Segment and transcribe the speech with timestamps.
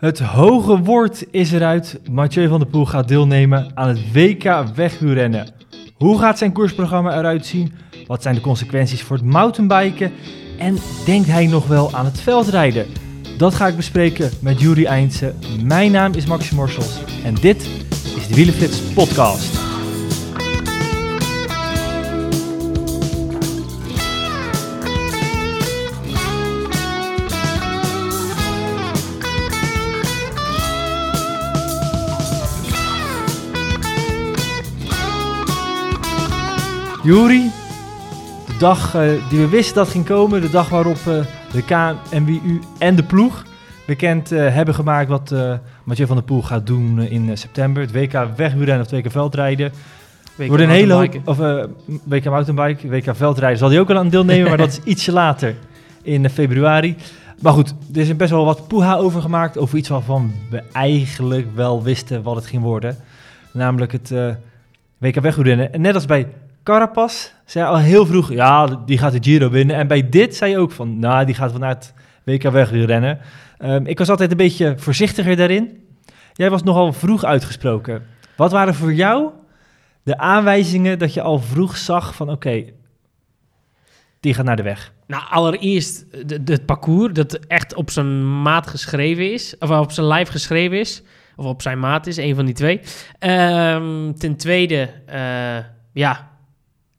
[0.00, 2.00] Het hoge woord is eruit.
[2.10, 5.46] Mathieu van der Poel gaat deelnemen aan het WK wegwielrennen.
[5.94, 7.72] Hoe gaat zijn koersprogramma eruit zien?
[8.06, 10.12] Wat zijn de consequenties voor het mountainbiken?
[10.58, 12.86] En denkt hij nog wel aan het veldrijden?
[13.36, 15.34] Dat ga ik bespreken met Juri Eindse.
[15.64, 17.68] Mijn naam is Maxi Morsels en dit
[18.16, 19.69] is de Wielenflits podcast.
[37.02, 37.50] Juri,
[38.46, 42.60] de dag eh, die we wisten dat ging komen, de dag waarop eh, de KNWU
[42.78, 43.44] en de ploeg
[43.86, 45.34] bekend eh, hebben gemaakt wat
[45.84, 47.82] Mathieu van der Poel gaat doen in september.
[47.82, 49.72] Het WK wegwielrennen of het WK veldrijden.
[50.34, 51.36] Week Wordt een hele hoop, of
[52.04, 55.54] WK mountainbike, WK veldrijden zal hij ook al aan deelnemen, maar dat is ietsje later
[56.02, 56.96] in februari.
[57.40, 61.46] Maar goed, er is best wel wat poeha over gemaakt, over iets waarvan we eigenlijk
[61.54, 62.96] wel wisten wat het ging worden.
[63.52, 64.14] Namelijk het
[64.98, 65.72] WK wegwielrennen.
[65.72, 66.26] En net als bij
[66.62, 69.76] Carapaz zei al heel vroeg, ja, die gaat de Giro winnen.
[69.76, 71.94] En bij dit zei je ook van, nou, die gaat vanuit
[72.24, 73.18] WK wegwielrennen.
[73.58, 75.84] Ehm ik was altijd een beetje voorzichtiger daarin.
[76.32, 78.06] Jij was nogal vroeg uitgesproken.
[78.36, 79.30] Wat waren voor jou
[80.02, 82.64] de aanwijzingen dat je al vroeg zag van, oké,
[84.20, 84.92] die gaat naar de weg?
[85.06, 86.04] Nou, allereerst
[86.44, 89.58] het parcours dat echt op zijn maat geschreven is.
[89.58, 91.02] Of op zijn lijf geschreven is.
[91.36, 92.80] Of op zijn maat is, een van die twee.
[93.18, 96.29] Ehm, ten tweede, eh, ja,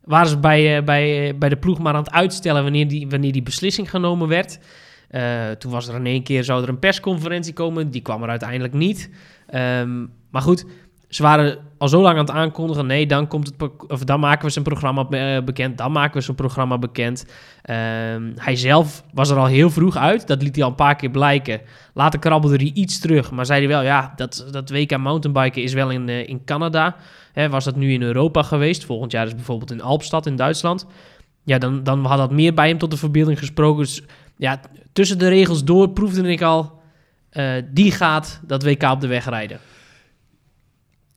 [0.03, 3.09] waren ze bij, eh, bij, eh, bij de ploeg maar aan het uitstellen wanneer die,
[3.09, 4.59] wanneer die beslissing genomen werd.
[5.07, 7.91] Eh, toen was er in één keer, zou er een persconferentie komen.
[7.91, 9.09] Die kwam er uiteindelijk niet.
[9.47, 10.65] Ehm, maar goed,
[11.07, 12.85] ze waren al zo lang aan het aankondigen.
[12.85, 15.77] Nee, dan, komt het, of dan maken we zijn programma eh, bekend.
[15.77, 17.25] Dan maken we zijn programma bekend.
[17.61, 20.27] Ehm, hij zelf was er al heel vroeg uit.
[20.27, 21.61] Dat liet hij al een paar keer blijken.
[21.93, 23.31] Later krabbelde hij iets terug.
[23.31, 26.95] Maar zei hij wel, ja, dat, dat WK mountainbiken is wel in, eh, in Canada.
[27.49, 28.85] Was dat nu in Europa geweest?
[28.85, 30.85] Volgend jaar is bijvoorbeeld in Alpstad in Duitsland.
[31.43, 33.83] Ja, dan, dan had dat meer bij hem tot de verbeelding gesproken.
[33.83, 34.03] Dus
[34.37, 34.59] ja,
[34.93, 36.81] tussen de regels door proefde ik al...
[37.29, 39.59] eh, die gaat dat WK op de weg rijden.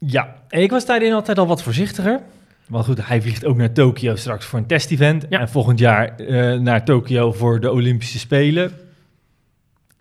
[0.07, 2.21] Ja, en ik was daarin altijd al wat voorzichtiger.
[2.69, 5.27] Want goed, hij vliegt ook naar Tokio straks voor een test-event.
[5.29, 5.41] Ja.
[5.41, 8.73] En volgend jaar eh, naar Tokio voor de Olympische Spelen.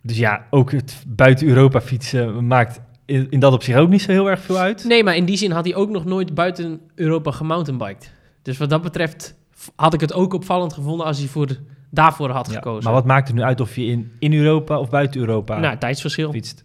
[0.02, 4.10] Dus ja, ook het buiten Europa fietsen maakt in, in dat opzicht ook niet zo
[4.10, 4.84] heel erg veel uit.
[4.84, 8.12] Nee, maar in die zin had hij ook nog nooit buiten Europa gemountainbiked.
[8.42, 9.34] Dus wat dat betreft
[9.76, 11.48] had ik het ook opvallend gevonden als hij voor,
[11.90, 12.84] daarvoor had Ja, gekozen.
[12.84, 15.78] maar wat maakt het nu uit of je in, in Europa of buiten Europa Nou,
[15.78, 16.30] tijdsverschil.
[16.32, 16.64] fietst?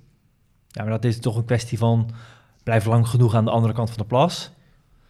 [0.68, 2.10] Ja, maar dat is toch een kwestie van
[2.70, 4.52] blijf lang genoeg aan de andere kant van de plas.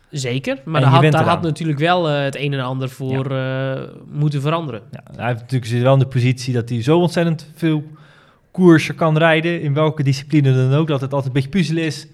[0.10, 3.82] Zeker, maar daar had, daar had natuurlijk wel eh, het een en ander voor eh,
[4.12, 4.82] moeten veranderen.
[4.92, 7.84] Ja, hij heeft natuurlijk zit wel in de positie dat hij zo ontzettend veel
[8.52, 12.08] koersen kan rijden, in welke discipline dan ook, dat het altijd een beetje puzzelen is.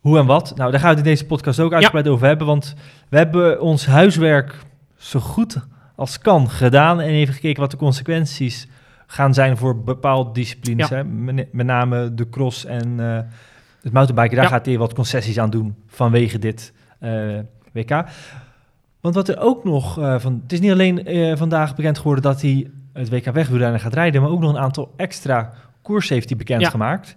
[0.00, 0.52] Hoe en wat.
[0.56, 2.74] Nou, daar gaan we het in deze podcast ook uitgebreid over hebben, want
[3.08, 4.54] we hebben ons huiswerk
[4.96, 5.56] zo goed
[5.96, 8.66] als kan gedaan en even gekeken wat de consequenties
[9.06, 10.88] gaan zijn voor bepaalde disciplines.
[10.88, 11.04] Hè?
[11.04, 13.18] Met, met name de cross en eh,
[13.82, 14.50] het mountainbiken, daar Ja.
[14.50, 17.38] gaat hij wat concessies aan doen vanwege dit eh,
[17.72, 18.04] WK.
[19.00, 22.22] Want wat er ook nog eh, van, het is niet alleen eh, vandaag bekend geworden
[22.22, 25.52] dat hij het WK wegwielrennen gaat rijden, maar ook nog een aantal extra
[25.82, 27.16] koersen heeft hij bekendgemaakt.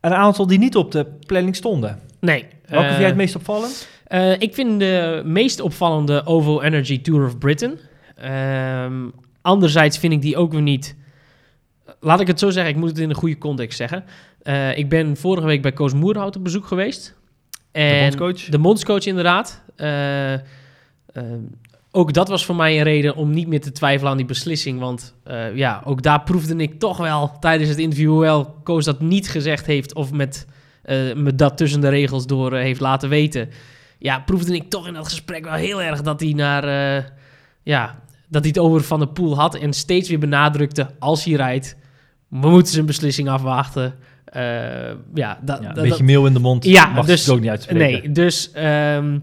[0.00, 1.98] En een aantal die niet op de planning stonden.
[2.20, 2.46] Nee.
[2.66, 3.88] Welke vind jij het meest opvallend?
[4.38, 7.78] ik vind de meest opvallende OVO Energy Tour of Britain.
[8.16, 9.08] Ehm,
[9.42, 10.96] anderzijds vind ik die ook weer niet...
[12.00, 14.04] Laat ik het zo zeggen, ik moet het in een goede context zeggen.
[14.42, 17.18] Eh, ik ben vorige week bij Koos Moerhout op bezoek geweest.
[17.72, 18.50] En bondscoach?
[18.50, 19.62] De bondscoach inderdaad.
[19.76, 20.40] Eh, ehm,
[21.90, 24.80] ook dat was voor mij een reden om niet meer te twijfelen aan die beslissing.
[24.80, 29.00] Want eh, ja, ook daar proefde ik toch wel tijdens het interview, hoewel Koos dat
[29.00, 30.46] niet gezegd heeft of met
[30.82, 33.48] eh, me dat tussen de regels door eh, heeft laten weten.
[33.98, 37.04] Ja, proefde ik toch in dat gesprek wel heel erg dat hij naar, eh,
[37.62, 37.98] ja,
[38.28, 41.76] dat hij het over Van de Poel had en steeds weer benadrukte als hij rijdt,
[42.30, 43.94] we moeten zijn beslissing afwachten.
[44.24, 44.42] Eh,
[45.14, 47.40] ja, dat, Ja, een dat- beetje meel in de mond, Ja, mag dus- het ook
[47.40, 48.00] niet uitspreken.
[48.02, 48.50] Nee, dus...
[48.52, 49.18] ehm,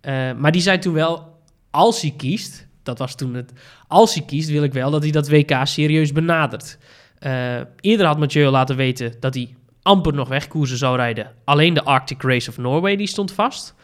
[0.00, 1.38] eh, maar die zei toen wel,
[1.70, 2.66] als hij kiest...
[2.82, 3.52] Dat was toen het...
[3.88, 6.78] Als hij kiest, wil ik wel dat hij dat WK serieus benadert.
[7.18, 11.32] Eh, eerder had Mathieu laten weten dat hij amper nog wegkoersen zou rijden.
[11.44, 13.74] Alleen de Arctic Race of Norway, die stond vast.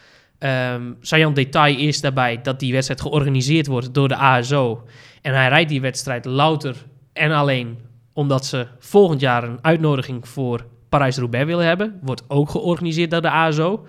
[1.00, 4.84] Saillant detail is daarbij dat die wedstrijd georganiseerd wordt door de ASO.
[5.22, 6.76] En hij rijdt die wedstrijd louter
[7.12, 7.78] en alleen
[8.14, 11.98] omdat ze volgend jaar een uitnodiging voor Parijs-Roubaix willen hebben.
[12.02, 13.86] Wordt ook georganiseerd door de ASO.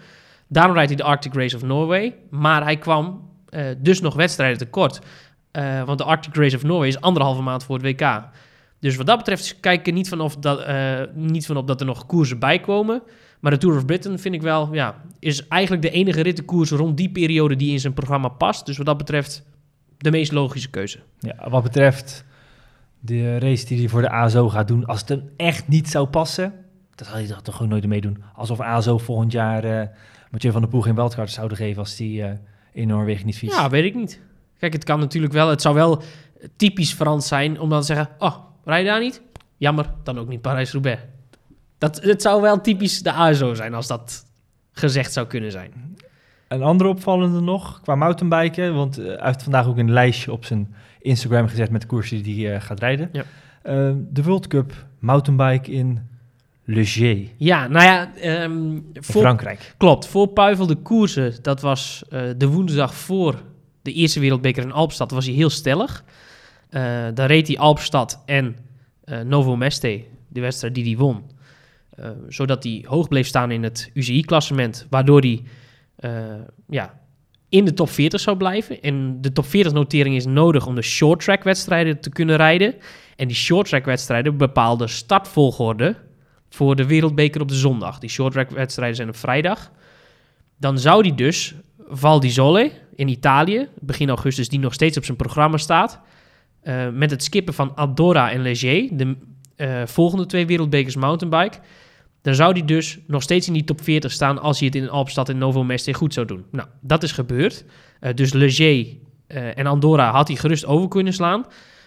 [0.47, 2.15] Daarom rijdt hij de Arctic Race of Norway.
[2.29, 4.99] Maar hij kwam eh, dus nog wedstrijden tekort.
[5.51, 8.23] Eh, want de Arctic Race of Norway is anderhalve maand voor het WK.
[8.79, 11.67] Dus wat dat betreft kijk ik er niet van, of dat, eh, niet van op
[11.67, 13.01] dat er nog koersen bij komen.
[13.39, 16.97] Maar de Tour of Britain vind ik wel, ja, is eigenlijk de enige rittenkoers rond
[16.97, 18.65] die periode die in zijn programma past.
[18.65, 19.43] Dus wat dat betreft
[19.97, 20.99] de meest logische keuze.
[21.19, 22.25] Ja, wat betreft
[23.05, 26.07] de race die hij voor de ASO gaat doen, als het hem echt niet zou
[26.07, 26.53] passen,
[26.95, 28.23] dan zal hij dat toch gewoon nooit meedoen.
[28.35, 29.87] Alsof ASO volgend jaar eh
[30.35, 32.31] Mathieu van der Poel geen wildcard zouden geven als die eh,
[32.73, 33.57] in Noorwegen niet fietst.
[33.57, 34.19] Ja, weet ik niet.
[34.59, 36.01] Kijk, het kan natuurlijk wel, het zou wel
[36.55, 39.21] typisch Frans zijn om dan te zeggen, oh, rij je daar niet?
[39.57, 41.01] Jammer, dan ook niet Parijs-Roubaix.
[41.77, 44.25] Dat, het zou wel typisch de ASO zijn als dat
[44.71, 45.97] gezegd zou kunnen zijn.
[46.47, 50.45] Een andere opvallende nog, qua mountainbiken, want eh, hij heeft vandaag ook een lijstje op
[50.45, 50.75] zijn
[51.05, 53.09] Instagram gezet met de koersen die hij eh, gaat rijden.
[53.11, 53.23] Ja.
[53.61, 56.09] Eh, de World Cup mountainbike in
[56.63, 59.73] Le Ger in Ja, nou ja, ehm, voor, Frankrijk.
[59.77, 60.07] klopt.
[60.07, 63.41] Voor Puivel de koersen, dat was eh, de woensdag voor
[63.81, 66.03] de eerste wereldbeker in Alpstad, was hij heel stellig.
[66.69, 68.57] Eh daar reed hij Alpstad en
[69.25, 71.23] Novo Meste, de wedstrijd die hij won.
[72.27, 75.43] Zodat hij hoog bleef staan in het UCI-klassement, waardoor hij
[76.69, 76.93] ja,
[77.55, 78.81] in de top 40 zou blijven.
[78.81, 82.75] En de top 40-notering is nodig om de short-track-wedstrijden te kunnen rijden.
[83.15, 85.95] En die short-track-wedstrijden bepaalden startvolgorde
[86.49, 87.99] voor de wereldbeker op de zondag.
[87.99, 89.71] Die short-track-wedstrijden zijn op vrijdag.
[90.57, 91.55] Dan zou die dus
[91.87, 95.99] Val di Sole in Italië, begin augustus, die nog steeds op zijn programma staat,
[96.61, 99.15] eh, met het skippen van Andorra en Leger, de
[99.55, 101.57] eh, volgende twee wereldbekers mountainbike,
[102.25, 104.89] dan zou die dus nog steeds in die top 40 staan als hij het in
[104.89, 106.45] Alpstad en Novo Meste goed zou doen.
[106.51, 107.65] Nou, dat is gebeurd.
[107.99, 108.85] Eh, dus Leger
[109.27, 111.39] eh, en Andorra had hij gerust over kunnen slaan.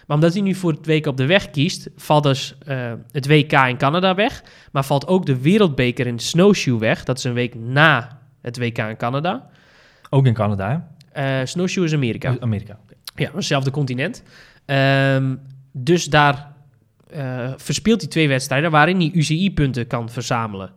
[0.07, 3.27] Maar omdat hij nu voor het WK op de weg kiest, valt dus eh, het
[3.27, 4.43] WK in Canada weg.
[4.71, 7.03] Maar valt ook de wereldbeker in snowshoe weg.
[7.03, 9.49] Dat is een week na het WK in Canada.
[10.09, 11.45] Ook in Canada, hè?
[11.45, 12.37] Snowshoe is Amerika.
[12.39, 12.79] Amerika.
[13.15, 14.23] Ja, hetzelfde continent.
[14.65, 15.35] Ehm,
[15.71, 16.53] dus daar
[17.09, 20.71] eh, verspeelt hij twee wedstrijden waarin hij UCI-punten kan verzamelen.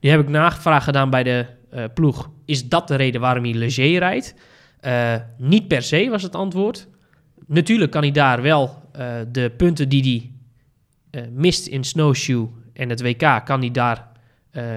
[0.00, 2.30] Nu heb ik nagevraagd gedaan bij de eh, ploeg.
[2.44, 4.34] Is dat de reden waarom hij Leger rijdt?
[4.80, 6.88] Eh, niet per se was het antwoord.
[7.46, 8.80] Natuurlijk kan hij daar wel
[9.32, 10.32] de punten die
[11.10, 14.08] hij mist in Snowshoe en het WK, kan hij daar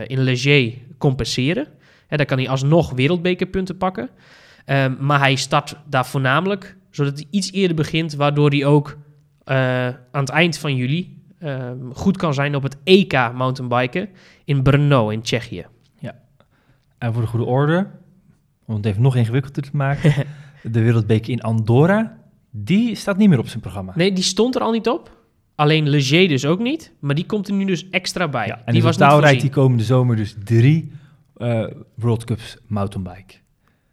[0.08, 1.68] in Leger compenseren.
[2.08, 4.10] Hè, daar kan hij alsnog wereldbekerpunten pakken.
[4.66, 8.98] Ehm, maar hij start daar voornamelijk zodat hij iets eerder begint, waardoor hij ook
[9.46, 14.10] aan het eind van juli ehm, goed kan zijn op het EK mountainbiken
[14.46, 15.66] in Brno in Tsjechië.
[16.98, 17.88] En voor de goede orde,
[18.66, 20.14] om het even nog ingewikkelder te maken,
[20.64, 22.18] de wereldbeker in Andorra,
[22.50, 23.94] die staat niet meer op zijn programma.
[23.96, 25.24] Nee, die stond er al niet op.
[25.56, 26.92] Alleen Leger dus ook niet.
[27.00, 28.48] Maar die komt er nu dus extra bij.
[28.48, 30.92] Ja, en die was totaal niet rijdt die komende zomer dus drie
[31.38, 33.34] eh, World Cups mountainbike.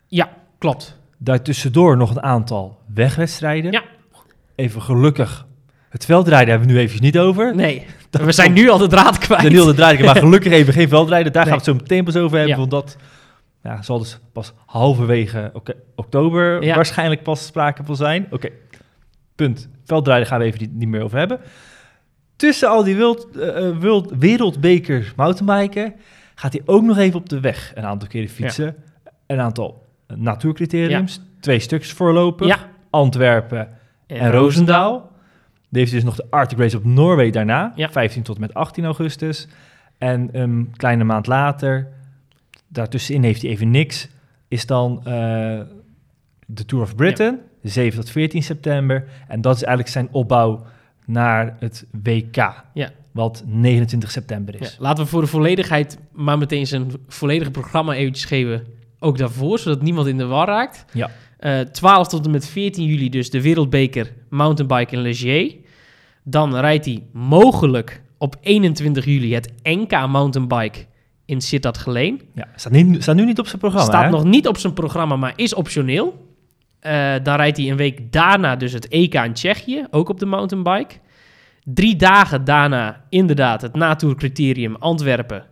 [0.07, 0.99] Ja, klopt.
[1.19, 3.73] Daartussendoor nog een aantal wegwedstrijden.
[3.73, 3.83] Ja.
[4.63, 5.47] Even gelukkig.
[5.89, 7.55] Het veldrijden hebben we nu even niet over.
[7.55, 9.43] Nee, we zijn nu al de draad kwijt.
[9.43, 11.33] Daniel de Draaier, maar gelukkig even geen veldrijden.
[11.33, 11.53] Daar Nee.
[11.53, 12.55] gaan we het zo meteen pas over hebben.
[12.55, 12.59] Ja.
[12.59, 12.97] Want dat
[13.63, 15.53] ja, zal dus pas halverwege
[15.97, 16.75] oktober Ja.
[16.75, 18.27] waarschijnlijk pas sprake van zijn.
[18.31, 18.49] Oké,
[19.35, 19.69] punt.
[19.85, 21.41] Veldrijden gaan we even niet, niet meer over hebben.
[22.37, 25.95] Tussen al die wild, eh, wild, wereldbekers mountainbiken
[26.35, 28.77] gaat hij ook nog even op de weg een aantal keren fietsen.
[29.27, 31.21] Een aantal natuurcriteriums.
[31.41, 32.47] Twee stukjes voorlopen.
[32.47, 32.59] Ja.
[32.91, 33.69] Antwerpen
[34.21, 35.11] en, Roosendaal.
[35.69, 37.91] Die heeft dus nog de Arctic Race op Noorway daarna, Ja.
[37.91, 39.49] 15 tot en met 18 augustus.
[39.99, 41.89] En een kleine maand later,
[42.69, 44.09] daartussenin heeft hij even niks,
[44.49, 45.05] is dan eh,
[46.47, 49.05] de Tour of Britain, 7 tot 14 september.
[49.29, 50.67] En dat is eigenlijk zijn opbouw
[51.07, 52.37] naar het WK,
[52.73, 52.91] Ja.
[53.11, 54.77] wat 29 september Ja, is.
[54.81, 58.67] laten we voor de volledigheid maar meteen zijn volledige programma eventjes geven.
[58.99, 60.85] Ook daarvoor, zodat niemand in de war raakt.
[60.93, 61.11] Ja.
[61.43, 65.55] Eh, 12 tot en met 14 juli dus de wereldbeker mountainbike in Leger.
[66.25, 70.79] Dan rijdt hij mogelijk op 21 juli het NK mountainbike
[71.25, 72.21] in Sittard Geleen.
[72.35, 73.87] Ja, staat, niet, staat nu niet op zijn programma.
[73.87, 74.11] Staat hè?
[74.11, 76.35] nog niet op zijn programma, maar is optioneel.
[76.81, 80.27] Eh, dan rijdt hij een week daarna dus het EK in Tsjechië, ook op de
[80.27, 80.95] mountainbike.
[81.65, 85.45] Drie dagen daarna inderdaad het Natour-criterium Antwerpen.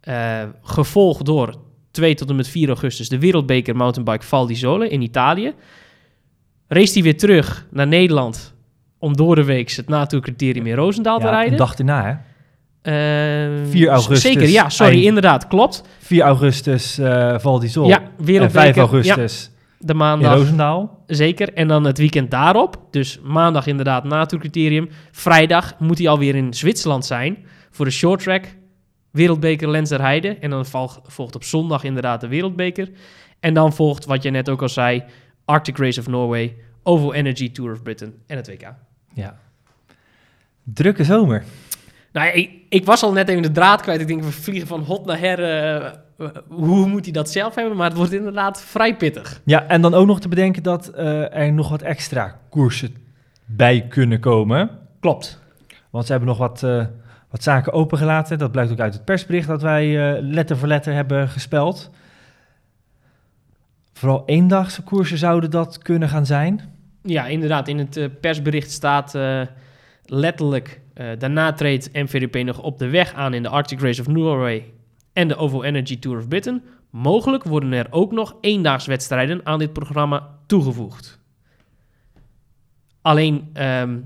[0.00, 1.54] Eh, gevolgd door
[1.90, 5.52] 2 tot en met 4 augustus de wereldbeker mountainbike Val di Sole in Italië.
[6.68, 8.54] Race hij weer terug naar Nederland
[8.98, 11.52] om door de week het Natour-criterium in Roosendaal te rijden.
[11.52, 12.12] een dag erna, hè?
[12.82, 15.82] Eh, 4 augustus, Zeker, ja, sorry, eind- inderdaad, klopt.
[15.98, 17.88] 4 augustus eh Val di Sol.
[17.88, 18.60] Ja, en wereldbeker.
[18.60, 20.34] 5 ja, augustus de in maandag.
[20.34, 21.02] Roosendaal.
[21.06, 21.52] Zeker.
[21.54, 22.76] En dan het weekend daarop.
[22.90, 24.88] Dus maandag inderdaad NATO-criterium.
[25.12, 27.38] Vrijdag moet hij alweer in Zwitserland zijn
[27.70, 28.44] voor de short track
[29.10, 30.36] wereldbeker Lenzerheide.
[30.40, 32.90] En dan volg- volgt op zondag inderdaad de wereldbeker.
[33.40, 35.02] En dan volgt, wat je net ook al zei,
[35.44, 38.72] Arctic Race of Norway, OVO Energy Tour of Britain en het WK.
[39.14, 39.38] Ja.
[40.62, 41.44] Drukke zomer.
[42.12, 44.00] Nou, ik, ik was al net even de draad kwijt.
[44.00, 45.42] Ik denk, we vliegen van hot naar her.
[45.44, 45.92] eh,
[46.48, 47.76] hoe moet hij dat zelf hebben?
[47.76, 49.40] Maar het wordt inderdaad vrij pittig.
[49.44, 52.94] Ja, en dan ook nog te bedenken dat eh, er nog wat extra koersen
[53.44, 54.70] bij kunnen komen.
[55.00, 55.40] Klopt.
[55.90, 56.84] Want ze hebben nog wat, eh,
[57.30, 58.38] wat zaken opengelaten.
[58.38, 61.90] Dat blijkt ook uit het persbericht dat wij eh, letter voor letter hebben gespeld.
[63.92, 66.60] Vooral eendagse koersen zouden dat kunnen gaan zijn.
[67.02, 67.68] Ja, inderdaad.
[67.68, 69.40] In het eh, persbericht staat eh,
[70.04, 70.80] letterlijk...
[71.18, 74.72] daarna treedt MVDP nog op de weg aan in de Arctic Race of Norway...
[75.12, 76.62] en de OVO Energy Tour of Britain.
[76.90, 81.20] Mogelijk worden er ook nog eendagswedstrijden aan dit programma toegevoegd.
[83.02, 83.98] Alleen ehm,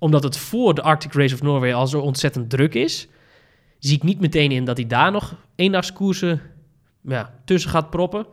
[0.00, 3.08] omdat het voor de Arctic Race of Norway al zo ontzettend druk is...
[3.78, 6.40] zie ik niet meteen in dat hij daar nog eendagskoersen
[7.02, 8.26] ja, tussen gaat proppen...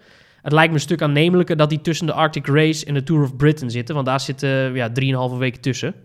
[0.48, 3.24] Het lijkt me een stuk aannemelijker dat die tussen de Arctic Race en de Tour
[3.24, 3.96] of Britain zitten.
[3.96, 5.96] Want daar zitten ja, drieënhalve weken tussen.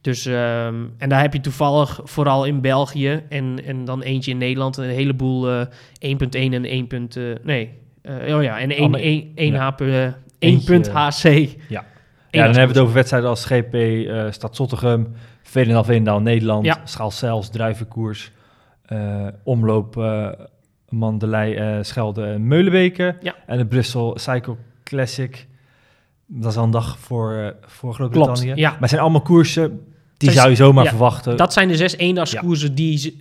[0.00, 4.38] Dus, ehm, en daar heb je toevallig vooral in België en, en dan eentje in
[4.38, 5.66] Nederland een heleboel eh
[6.00, 6.86] 1.1 en 1.
[6.86, 7.70] punt, eh, nee,
[8.02, 9.58] eh, oh ja, en 1, Allemaal 1, 1, ja.
[9.58, 11.56] HP, 1 Eentje, punt HC.
[12.30, 16.64] Ja, dan hebben we het over wedstrijden als GP eh Stad Zottegem, Veenendaal Veenendaal Nederland,
[16.64, 16.80] Ja.
[16.84, 18.32] Schaalzels, Druivenkoers,
[18.86, 20.28] eh, Omloop eh
[20.88, 23.16] Mandelij, Schelde en Meulenweken.
[23.20, 23.34] Ja.
[23.46, 25.46] En de Brussel Cycle Classic.
[26.26, 28.52] Dat is al een dag voor, voor Groot-Brittannië.
[28.54, 28.70] Ja.
[28.70, 29.70] Maar het zijn allemaal koersen
[30.16, 31.36] die Zijn- zou je zomaar ja, verwachten.
[31.36, 32.98] Dat zijn de zes eendagskoersen die...
[32.98, 33.14] Ze,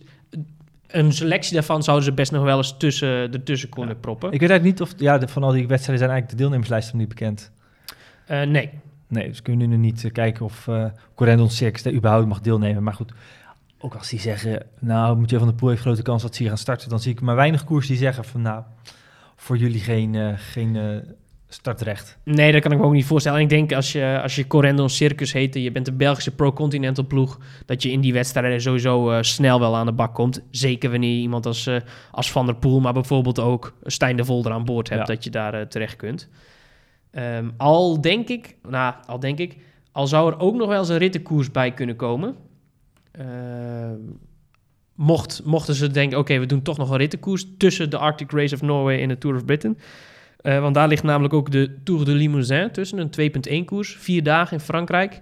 [0.88, 4.32] een selectie daarvan zouden ze best nog wel eens tussen, ertussen kunnen proppen.
[4.32, 5.00] Ik weet eigenlijk niet of...
[5.00, 7.52] Ja, de- van al die wedstrijden zijn eigenlijk de deelnemerslijsten nog niet bekend.
[8.28, 8.70] Nee,
[9.08, 10.86] Nee, dus kunnen we nu niet eh, kijken of uh,
[11.16, 12.84] Corendon Circus daar überhaupt mag deelnemen.
[12.84, 13.12] Maar goed,
[13.80, 16.50] ook als die zeggen, nou, Mathieu van der Poel heeft grote kans dat ze hier
[16.52, 18.64] gaan starten, dan zie ik maar weinig koers die zeggen van, nou,
[19.36, 20.84] voor jullie geen, eh, geen eh,
[21.50, 22.18] startrecht.
[22.24, 23.38] Nee, dat kan ik me ook niet voorstellen.
[23.38, 26.32] En ik denk als je, als je Corendon Circus heet en je bent een Belgische
[26.32, 30.42] Pro-Continental ploeg, dat je in die wedstrijden sowieso eh, snel wel aan de bak komt.
[30.52, 31.76] Zeker wanneer je iemand als, eh,
[32.12, 35.14] als Van der Poel, maar bijvoorbeeld ook Stijn de Volder aan boord hebt, Ja.
[35.14, 36.30] dat je daar eh, terecht kunt.
[37.18, 39.58] Ehm, al denk ik, nou, al denk ik,
[39.92, 42.36] al zou er ook nog wel eens een rittenkoers bij kunnen komen.
[43.12, 44.00] Ehm,
[44.96, 48.56] mocht, mochten ze denken, oké, we doen toch nog een rittenkoers tussen de Arctic Race
[48.56, 49.78] of Norway en de Tour of Britain.
[50.38, 53.10] Eh, want daar ligt namelijk ook de Tour de Limousin tussen, een
[53.62, 55.22] 2.1 koers, vier dagen in Frankrijk.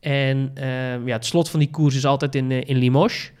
[0.00, 3.32] En ehm, ja, het slot van die koers is altijd in, eh, in Limoges.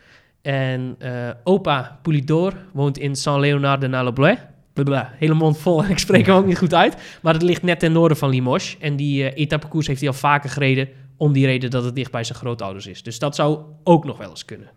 [0.42, 4.38] En eh, opa Poulidor woont in Saint-Léonard de Naloblois.
[4.84, 6.96] Blablabla, hele mond vol en ik spreek hem ook niet goed uit.
[7.22, 8.76] Maar het ligt net ten noorden van Limoges.
[8.80, 10.88] En die eh etappekoers heeft hij al vaker gereden...
[11.16, 13.02] om die reden dat het dicht bij zijn grootouders is.
[13.02, 14.68] Dus dat zou ook nog wel eens kunnen.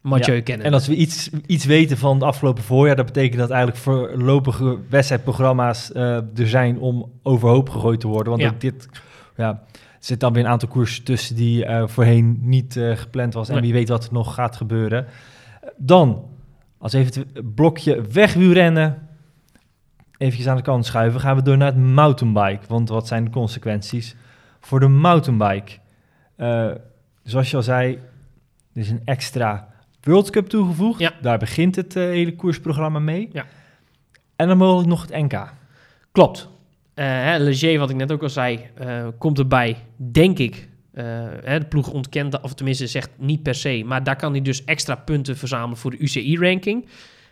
[0.00, 0.66] Mathieu Ja, kennen.
[0.66, 4.78] En als we iets, iets weten van het afgelopen voorjaar, dat betekent dat eigenlijk voorlopige
[4.88, 8.28] wedstrijdprogramma's eh, er zijn om overhoop gegooid te worden.
[8.30, 8.48] Want Ja.
[8.48, 8.88] ook dit,
[9.36, 13.48] ja, er zit dan weer een aantal koersen tussen die eh, voorheen niet gepland was.
[13.48, 13.62] En Nee.
[13.62, 15.06] wie weet wat er nog gaat gebeuren.
[15.76, 16.24] Dan,
[16.78, 19.08] als even het blokje wegwielrennen
[20.20, 22.66] eventjes aan de kant schuiven, gaan we door naar het mountainbike.
[22.68, 24.16] Want wat zijn de consequenties
[24.60, 25.72] voor de mountainbike?
[26.36, 26.70] Eh,
[27.22, 27.98] zoals je al zei,
[28.72, 29.68] er is een extra
[30.00, 31.00] World Cup toegevoegd.
[31.00, 31.12] Ja.
[31.22, 33.28] Daar begint het eh, hele koersprogramma mee.
[33.32, 33.46] Ja.
[34.36, 35.52] En dan mogelijk nog het NK.
[36.12, 36.48] Klopt.
[36.94, 38.60] Hè, Leger, wat ik net ook al zei,
[39.18, 40.68] komt erbij, denk ik.
[40.92, 43.82] Hè, de ploeg ontkent, dat, of tenminste zegt niet per se.
[43.86, 46.86] Maar daar kan hij dus extra punten verzamelen voor de UCI-ranking.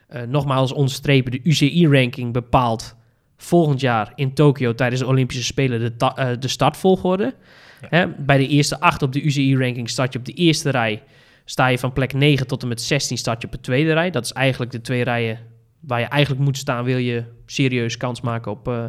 [0.09, 2.97] Eh, nogmaals onderstrepen, de UCI-ranking bepaalt
[3.37, 7.35] volgend jaar in Tokio tijdens de Olympische Spelen de, ta- eh, de startvolgorde.
[7.81, 7.87] Ja.
[7.91, 11.03] Hè, bij de eerste acht op de UCI-ranking start je op de eerste rij.
[11.45, 14.11] Sta je van plek 9 tot en met 16 start je op de tweede rij.
[14.11, 15.39] Dat is eigenlijk de twee rijen
[15.81, 16.85] waar je eigenlijk moet staan...
[16.85, 18.85] wil je serieus kans maken op, eh,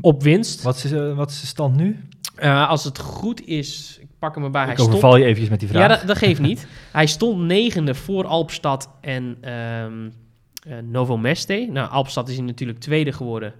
[0.00, 0.62] op winst.
[0.62, 2.04] Wat is, wat is de stand nu?
[2.42, 4.62] Als het goed is, pak hem erbij.
[4.62, 5.82] Hij Ik stond, overval je eventjes met die vraag.
[5.82, 6.66] ja, dat, dat geeft niet.
[6.92, 10.08] Hij stond negende voor Alpstad en ehm
[10.68, 11.68] eh, Novo Meste.
[11.70, 13.52] Nou, Alpstad is hij natuurlijk tweede geworden.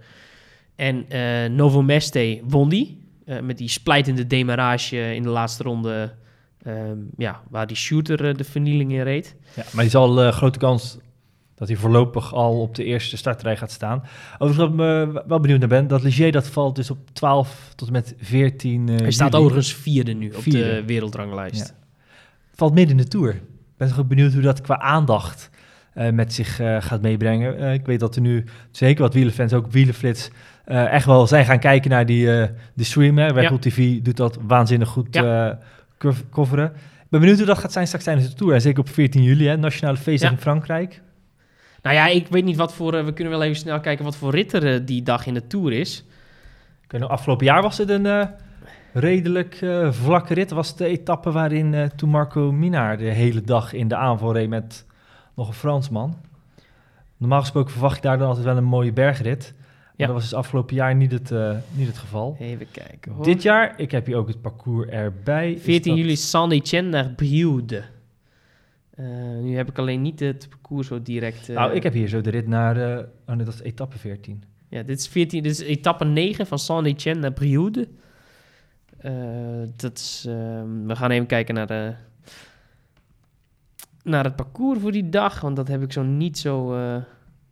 [0.77, 3.05] En eh Novo Meste won die.
[3.25, 6.15] eh, met die splijtende demarage in de laatste ronde.
[6.63, 9.37] ehm, ja, waar die shooter de vernieling in reed.
[9.55, 10.99] Ja, maar die zal grote kans
[11.57, 14.03] dat hij voorlopig al op de eerste startrij gaat staan.
[14.39, 17.73] Overigens, wat ik me wel benieuwd naar ben, dat Ligier dat valt dus op 12
[17.77, 19.43] tot en met 14 eh Hij staat juli.
[19.45, 21.75] overigens vierde nu op de wereldranglijst.
[22.55, 23.35] Valt midden in de Tour.
[23.35, 23.43] Ik
[23.77, 25.51] ben toch ook benieuwd hoe dat qua aandacht
[25.95, 27.59] eh, met zich eh, gaat meebrengen.
[27.59, 30.31] Eh, ik weet dat er nu zeker wat wielerfans, ook wielerflits,
[30.65, 33.19] eh, echt wel zijn gaan kijken naar die eh de stream.
[33.19, 33.27] Hè.
[33.27, 33.59] Ja.
[33.59, 35.51] TV doet dat waanzinnig goed eh,
[35.99, 36.67] cov- coveren.
[36.75, 38.55] Ik ben benieuwd hoe dat gaat zijn straks tijdens de Tour.
[38.55, 40.37] En zeker op 14 juli, hè, Nationale Feestdag Ja.
[40.37, 41.03] in Frankrijk.
[41.87, 42.95] Nou ja, ik weet niet wat voor...
[42.95, 45.35] eh, we kunnen wel even snel kijken wat voor rit er eh, die dag in
[45.35, 46.05] de Tour is.
[46.89, 48.27] Ik nog, afgelopen jaar was het een, eh,
[48.93, 50.49] redelijk eh, vlakke rit.
[50.49, 54.33] Dat was de etappe waarin eh, toen Marco Minaar de hele dag in de aanval
[54.33, 54.85] reed met
[55.35, 56.17] nog een Fransman.
[57.17, 59.55] Normaal gesproken verwacht je daar dan altijd wel een mooie bergrit.
[59.57, 60.07] Maar Ja.
[60.07, 62.37] dat was dus afgelopen jaar niet het, eh, niet het geval.
[62.41, 63.25] Even kijken hoor.
[63.25, 65.53] Dit jaar, ik heb hier ook het parcours erbij.
[65.53, 67.83] is 14 dat- juli Saint-Etienne naar Brioude.
[68.97, 69.07] Eh,
[69.43, 71.49] nu heb ik alleen niet het parcours zo direct.
[71.49, 72.77] eh, Nou, ik heb hier zo de rit naar...
[72.77, 74.43] eh oh nee, dat is etappe 14.
[74.69, 77.89] Ja, dit is, 14, dit is etappe 9 van Saint-Etienne naar Brioude.
[79.77, 81.95] Dat is, ehm, we gaan even kijken naar, de,
[84.03, 85.41] naar het parcours voor die dag.
[85.41, 86.77] Want dat heb ik zo niet zo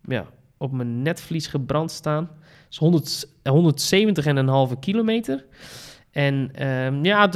[0.07, 0.25] ja,
[0.57, 2.23] op mijn netvlies gebrand staan.
[2.23, 5.45] Het is 100, 170 en een halve kilometer.
[6.15, 7.33] En ehm, ja, het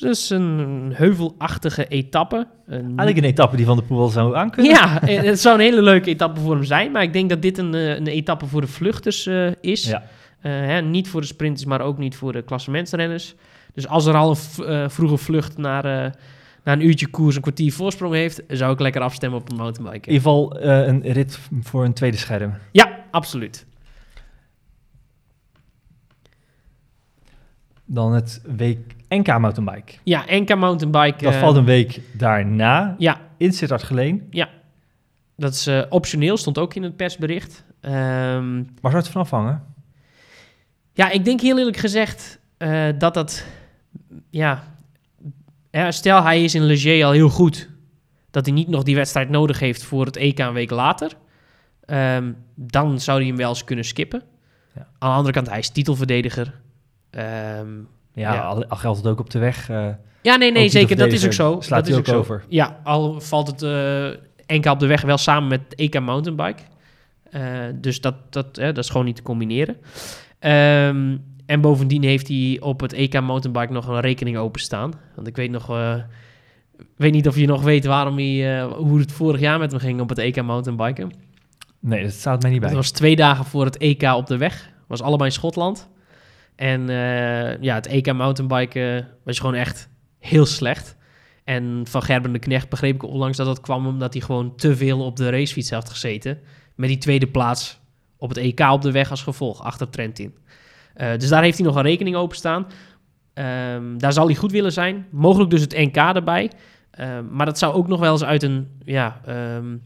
[0.00, 2.46] is, een heuvelachtige etappe.
[2.66, 4.72] Een- Eigenlijk een etappe die Van de Poel zou aankunnen.
[4.72, 6.90] ja, eh, het zou een hele leuke etappe voor hem zijn.
[6.92, 9.84] Maar ik denk dat dit een, eh, een etappe voor de vluchters eh, is.
[9.84, 10.02] Ja.
[10.40, 13.34] Hè, niet voor de sprinters, maar ook niet voor de klassementsrenners.
[13.74, 14.36] Dus als er al
[14.66, 15.82] een vroege vlucht naar,
[16.64, 19.62] naar een uurtje koers, een kwartier voorsprong heeft, zou ik lekker afstemmen op een In
[19.62, 20.10] mountainbike.
[20.10, 22.52] ieder geval een rit voor een tweede scherm.
[22.72, 23.66] Ja, absoluut.
[27.94, 29.92] Dan het week NK mountainbike.
[30.02, 31.24] Ja, NK mountainbike.
[31.24, 34.30] Dat eh, valt een week daarna Ja, in Sittard Geleen.
[35.36, 37.64] dat is eh, optioneel, stond ook in het persbericht.
[37.80, 39.64] Ehm, Waar zou het van afhangen?
[40.92, 43.44] Ja, ik denk heel eerlijk gezegd eh, dat dat...
[44.30, 44.62] Ja,
[45.70, 47.68] ja, stel hij is in Leger al heel goed.
[48.30, 51.12] Dat hij niet nog die wedstrijd nodig heeft voor het EK een week later.
[51.84, 54.22] Ehm, dan zou hij hem wel eens kunnen skippen.
[54.74, 54.80] Ja.
[54.98, 56.60] Aan de andere kant, hij is titelverdediger.
[57.12, 57.68] Ehm,
[58.14, 58.40] Ja, Ja.
[58.40, 59.68] Al, al geldt het ook op de weg.
[59.70, 59.88] eh,
[60.22, 60.96] ja, nee, nee, zeker.
[60.96, 61.56] Dat is ook zo.
[61.60, 62.18] slaat dat is ook zo.
[62.18, 62.44] over.
[62.48, 64.08] Ja, al valt het eh
[64.56, 66.62] NK op de weg wel samen met EK mountainbike.
[67.30, 67.42] Eh,
[67.74, 69.76] dus dat, dat, dat is gewoon niet te combineren.
[70.38, 71.16] Ehm,
[71.46, 74.92] en bovendien heeft hij op het EK mountainbike nog een rekening openstaan.
[75.14, 75.70] Want ik weet nog...
[75.70, 75.94] eh,
[76.78, 79.70] ik weet niet of je nog weet waarom hij, eh, hoe het vorig jaar met
[79.70, 81.12] hem ging op het EK mountainbiken.
[81.80, 82.78] nee, dat staat mij niet Dat bij.
[82.78, 84.70] was twee dagen voor het EK op de weg.
[84.86, 85.88] Was allebei in Schotland.
[86.56, 89.88] En eh, ja, het EK mountainbiken was gewoon echt
[90.18, 90.96] heel slecht.
[91.44, 94.76] En van Gerben de Knecht begreep ik onlangs dat dat kwam omdat hij gewoon te
[94.76, 96.38] veel op de racefiets had gezeten.
[96.74, 97.80] Met die tweede plaats
[98.16, 100.34] op het EK op de weg als gevolg, achter Trentin.
[100.94, 102.66] Eh, dus daar heeft hij nog een rekening openstaan.
[103.34, 105.06] Ehm daar zal hij goed willen zijn.
[105.10, 106.50] Mogelijk dus het NK erbij.
[106.90, 109.76] Ehm, maar dat zou ook nog wel eens uit een ja, ehm,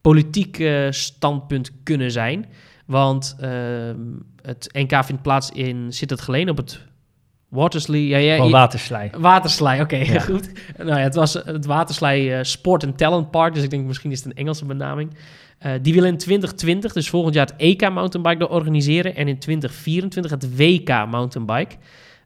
[0.00, 2.46] politiek eh, standpunt kunnen zijn.
[2.86, 4.00] Want ehm,
[4.42, 6.80] het NK vindt plaats in zit het geleen op het
[7.48, 8.00] Watersley.
[8.00, 9.12] Ja, ja, Van waterslij.
[9.18, 10.20] Waterslij, oké, Ja.
[10.30, 10.50] goed.
[10.76, 14.10] Nou ja, het was het Waterslij eh, Sport and Talent Park, dus ik denk misschien
[14.10, 15.16] is het een Engelse benaming.
[15.58, 19.16] Eh, die willen in 2020, dus volgend jaar, het EK Mountainbike organiseren.
[19.16, 21.76] En in 2024 het WK Mountainbike.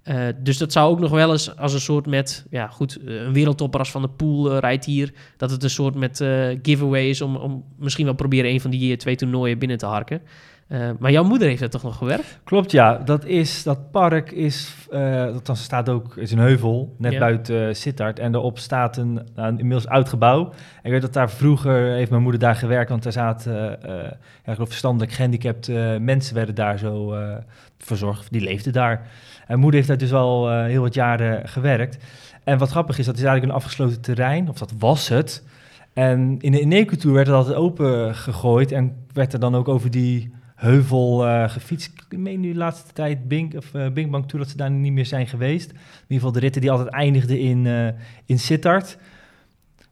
[0.03, 3.33] Eh, dus dat zou ook nog wel eens als een soort met, ja goed, een
[3.33, 5.13] wereldtopper als Van de Poel eh, rijdt hier.
[5.37, 8.71] Dat het een soort met eh, giveaway is om, om misschien wel proberen een van
[8.71, 10.23] die twee toernooien binnen te harken.
[10.71, 12.39] Eh, maar jouw moeder heeft dat toch nog gewerkt?
[12.45, 12.97] Klopt, ja.
[13.05, 17.19] Dat, is, dat park is, eh dat dan staat ook, is een heuvel, net Ja.
[17.19, 18.19] buiten uh, Sittard.
[18.19, 20.45] En daarop staat een, nou, een inmiddels oud gebouw.
[20.45, 20.53] En
[20.83, 24.11] ik weet dat daar vroeger, heeft mijn moeder daar gewerkt, want daar zaten, eh,
[24.45, 27.37] ja, verstandelijk gehandicapte mensen werden daar zo eh,
[27.79, 28.33] verzorgd.
[28.33, 29.07] Die leefden daar.
[29.47, 31.99] En moeder heeft daar dus al eh, heel wat jaren gewerkt.
[32.45, 35.45] En wat grappig is, dat is eigenlijk een afgesloten terrein, of dat was het.
[35.93, 40.39] En in de Ineco-tour werd altijd open gegooid en werd er dan ook over die
[40.61, 41.93] heuvel uh, gefietst.
[42.09, 44.93] Ik meen nu de laatste tijd Bink, of, uh, Binkbank toe dat ze daar niet
[44.93, 45.71] meer zijn geweest.
[45.71, 47.89] In ieder geval de ritten die altijd eindigden in, uh,
[48.25, 48.99] in Sittard.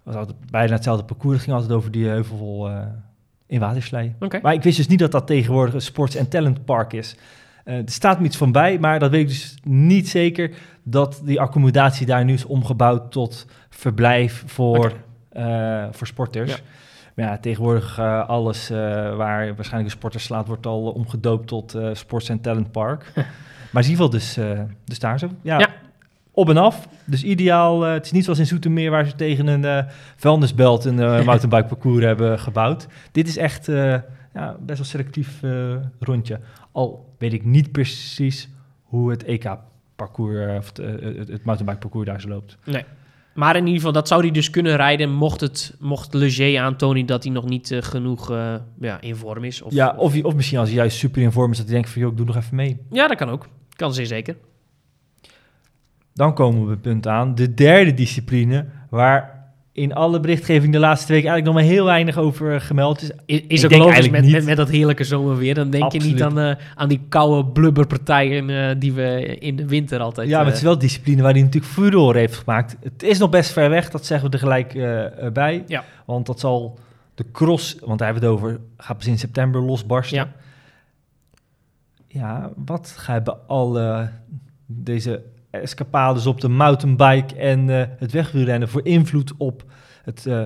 [0.02, 1.34] was altijd bijna hetzelfde parcours.
[1.34, 2.70] Het ging altijd over die heuvel
[3.46, 4.14] in Waterslei.
[4.20, 4.40] Okay.
[4.40, 7.16] Maar ik wist dus niet dat dat tegenwoordig een sports- en talentpark is.
[7.64, 10.50] Er staat me iets van bij, maar dat weet ik dus niet zeker...
[10.82, 14.92] dat die accommodatie daar nu is omgebouwd tot verblijf voor,
[15.32, 15.92] okay.
[15.92, 16.50] voor sporters.
[16.50, 16.58] Ja.
[17.18, 18.78] Maar ja, tegenwoordig uh, alles uh,
[19.16, 20.46] waar waarschijnlijk een sporter slaat...
[20.46, 23.12] wordt al omgedoopt tot uh, Sports and Talent Park.
[23.72, 24.38] maar in ieder geval dus,
[24.84, 25.30] dus daar zo.
[25.42, 25.68] Ja, ja.
[26.30, 26.88] Op en af.
[27.04, 27.82] Dus ideaal.
[27.82, 28.90] het is niet zoals in Zoetermeer...
[28.90, 30.94] waar ze tegen een vuilnisbelt een
[31.30, 32.86] mountainbike parcours hebben gebouwd.
[33.12, 33.66] Dit is echt
[34.34, 35.40] ja, best wel selectief
[36.00, 36.40] rondje.
[36.72, 38.48] Al weet ik niet precies
[38.82, 40.58] hoe het EK-parcours...
[40.58, 42.56] of het, het, het mountainbike parcours daar zo loopt.
[42.64, 42.84] Nee.
[43.38, 47.06] Maar in ieder geval, dat zou hij dus kunnen rijden mocht, het, mocht Leger aantonen
[47.06, 49.62] dat hij nog niet uh, genoeg uh, ja, in vorm is.
[49.62, 51.90] Of, ja, of, of misschien als hij juist super in vorm is, dat hij denkt
[51.90, 52.78] van, joh, ik doe nog even mee.
[52.90, 53.46] Ja, dat kan ook.
[53.76, 54.36] Kan zeer zeker.
[56.12, 59.37] Dan komen we op het punt aan, de derde discipline, waar
[59.78, 63.00] in alle berichtgeving de laatste week eigenlijk nog maar heel weinig over gemeld.
[63.00, 65.54] Dus Is, is ook logisch met, met, met dat heerlijke zomerweer.
[65.54, 69.66] Dan denk je niet aan, eh, aan die koude blubberpartijen eh, die we in de
[69.66, 70.28] winter altijd...
[70.28, 72.76] ja, maar eh, het is wel discipline waar hij natuurlijk furore heeft gemaakt.
[72.82, 75.64] Het is nog best ver weg, dat zeggen we er gelijk eh, eh, bij.
[75.66, 75.84] Ja.
[76.04, 76.78] Want dat zal
[77.14, 80.16] de cross, want daar hebben we het over, gaat pas in september losbarsten.
[80.16, 80.32] Ja.
[82.06, 84.10] Ja, wat hebben alle
[84.66, 89.64] deze escapades op de mountainbike en eh, het wegwielrennen voor invloed op
[90.04, 90.42] het eh,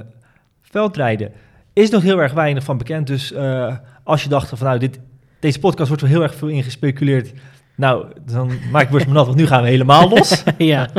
[0.63, 1.33] veldrijden?
[1.73, 3.07] Is nog heel erg weinig van bekend.
[3.07, 5.01] Dus eh, als je dacht van nou, dit,
[5.41, 7.33] deze podcast wordt wel heel erg veel ingespeculeerd.
[7.75, 10.43] Nou, dan maak ik borst me nat, want nu gaan we helemaal los.
[10.59, 10.89] ja.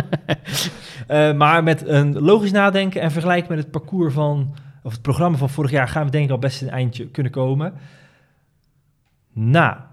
[1.36, 5.50] Maar met een logisch nadenken en vergelijk met het parcours van, of het programma van
[5.50, 7.74] vorig jaar, gaan we denk ik al best een eindje kunnen komen.
[9.34, 9.88] Na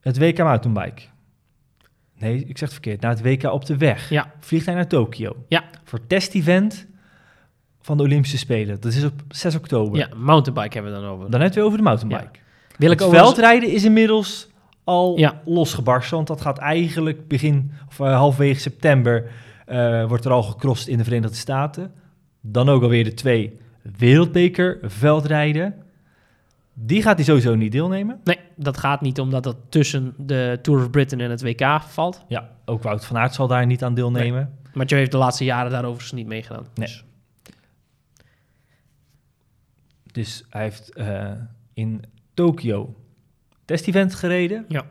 [0.00, 1.02] het WK mountainbike.
[2.20, 3.00] Nee, ik zeg het verkeerd.
[3.00, 4.10] Na het WK op de weg.
[4.10, 4.32] Ja.
[4.40, 5.36] Vliegt hij naar Tokio.
[5.48, 5.64] Ja.
[5.84, 6.86] Voor het test-event
[7.80, 8.80] van de Olympische Spelen.
[8.80, 9.98] Dat is op 6 oktober.
[9.98, 11.30] ja, mountainbike hebben we dan over.
[11.30, 12.38] Dan hebben we over de mountainbike.
[12.76, 14.48] Wil ik het veldrijden is inmiddels
[14.84, 15.40] al Ja.
[15.44, 19.30] losgebarsten, want dat gaat eigenlijk begin of eh, halverwege september
[19.66, 21.92] eh, wordt er al gecrossed in de Verenigde Staten.
[22.40, 23.58] Dan ook alweer de twee
[23.98, 25.74] wereldbeker veldrijden.
[26.82, 28.20] Die gaat hij sowieso niet deelnemen.
[28.24, 32.24] Nee, dat gaat niet omdat dat tussen de Tour of Britain en het WK valt.
[32.28, 34.58] Ja, ook Wout van Aert zal daar niet aan deelnemen.
[34.74, 36.66] Mathieu heeft de laatste jaren daar overigens niet meegedaan.
[36.74, 36.86] Nee.
[36.86, 37.04] Dus,
[40.12, 41.32] Dus hij heeft eh,
[41.72, 42.02] in
[42.34, 42.94] Tokio
[43.64, 44.64] test-event gereden.
[44.68, 44.84] Ja.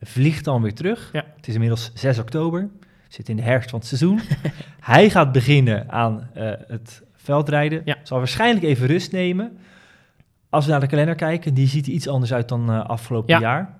[0.00, 1.08] Vliegt dan weer terug.
[1.12, 1.24] Ja.
[1.36, 2.68] Het is inmiddels 6 oktober.
[3.08, 4.20] Zit in de herfst van het seizoen.
[4.80, 7.82] hij gaat beginnen aan eh, het veldrijden.
[7.84, 7.96] Ja.
[8.02, 9.58] Zal waarschijnlijk even rust nemen.
[10.50, 13.34] Als we naar de kalender kijken, die ziet er iets anders uit dan eh, afgelopen
[13.34, 13.40] Ja.
[13.40, 13.78] jaar.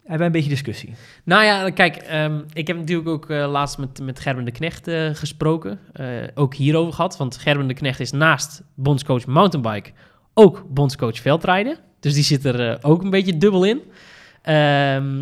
[0.00, 0.94] Hebben wij een beetje discussie.
[1.24, 4.88] Nou ja, kijk, ehm, ik heb natuurlijk ook eh, laatst met, met Gerben de Knecht
[4.88, 5.78] eh, gesproken.
[6.34, 7.16] ook hierover gehad.
[7.16, 9.90] Want Gerben de Knecht is naast bondscoach mountainbike
[10.34, 11.76] ook bondscoach veldrijden.
[12.00, 13.80] Dus die zit er ook een beetje dubbel in.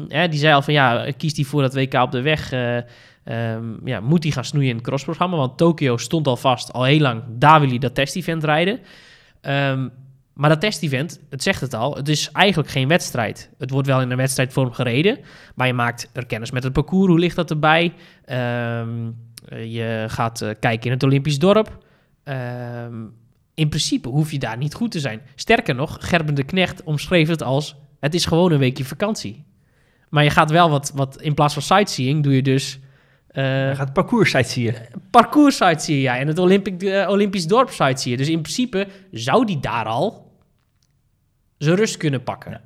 [0.08, 2.52] Hè, die zei al van ja, kiest hij voor dat WK op de weg.
[2.52, 2.76] eh,
[3.24, 5.36] ehm, ja, moet hij gaan snoeien in het crossprogramma?
[5.36, 7.22] Want Tokio stond al vast, al heel lang.
[7.28, 8.78] Daar wil hij dat test-event rijden.
[9.40, 9.88] Ehm,
[10.40, 13.50] maar dat test-event, het zegt het al, het is eigenlijk geen wedstrijd.
[13.58, 15.18] Het wordt wel in een wedstrijdvorm gereden,
[15.54, 17.08] maar je maakt er kennis met het parcours.
[17.08, 17.92] Hoe ligt dat erbij?
[18.24, 18.88] Ehm,
[19.48, 21.78] eh, je gaat eh, kijken in het Olympisch dorp.
[22.24, 23.04] Ehm,
[23.54, 25.20] in principe hoef je daar niet goed te zijn.
[25.34, 27.76] Sterker nog, Gerben de Knecht omschreef het als...
[28.00, 29.44] het is gewoon een weekje vakantie.
[30.08, 30.92] Maar je gaat wel wat...
[30.94, 32.78] wat in plaats van sightseeing doe je dus...
[33.32, 34.76] Hij gaat parcours sightseeing.
[35.10, 36.18] parcours sightseeing, ja.
[36.18, 38.18] En het Olympic, eh, Olympisch dorp sightseeing.
[38.20, 40.32] Dus in principe zou die daar al
[41.58, 42.50] zijn rust kunnen pakken.
[42.50, 42.60] Ja.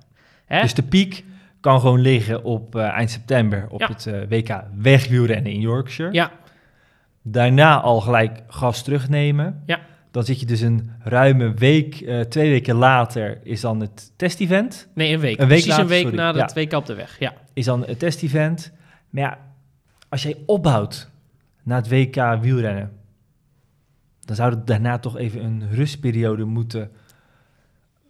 [0.46, 0.60] Hè?
[0.60, 1.24] Dus de piek
[1.60, 3.86] kan gewoon liggen op eh, eind september op Ja.
[3.88, 6.12] het WK wegwielrennen in Yorkshire.
[6.12, 6.30] ja,
[7.22, 9.62] Daarna al gelijk gas terugnemen.
[9.66, 9.80] Ja.
[10.10, 11.94] Dan zit je dus een ruime week,
[12.28, 14.88] twee weken later is dan het test-event.
[14.94, 15.32] nee, een week.
[15.40, 16.16] Een week Precies later, een week sorry.
[16.16, 16.42] na Ja.
[16.42, 17.32] het WK op de weg, ja.
[17.52, 18.72] Is dan het test-event.
[19.10, 19.38] Maar ja,
[20.14, 21.10] als jij opbouwt
[21.62, 22.92] naar het WK wielrennen,
[24.20, 26.90] dan zou het daarna toch even een rustperiode moeten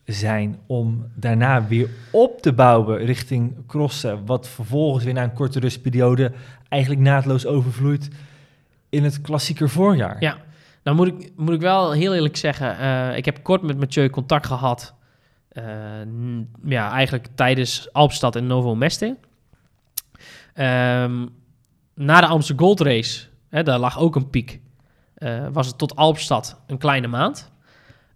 [0.04, 5.60] zijn om daarna weer op te bouwen richting crossen, wat vervolgens weer na een korte
[5.60, 6.32] rustperiode
[6.68, 8.08] eigenlijk naadloos overvloeit
[8.88, 10.16] in het klassieker voorjaar.
[10.20, 10.36] Ja,
[10.82, 14.10] nou moet ik, moet ik wel heel eerlijk zeggen, eh, ik heb kort met Mathieu
[14.10, 14.94] contact gehad.
[15.48, 15.64] eh,
[16.64, 19.16] ja, eigenlijk tijdens Alpstad en Novo Meste.
[20.54, 21.26] Ehm,
[21.94, 24.60] na de Amsterdam Gold Race, hè, daar lag ook een piek,
[25.14, 27.52] eh, was het tot Alpstad een kleine maand.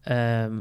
[0.03, 0.53] Ehm,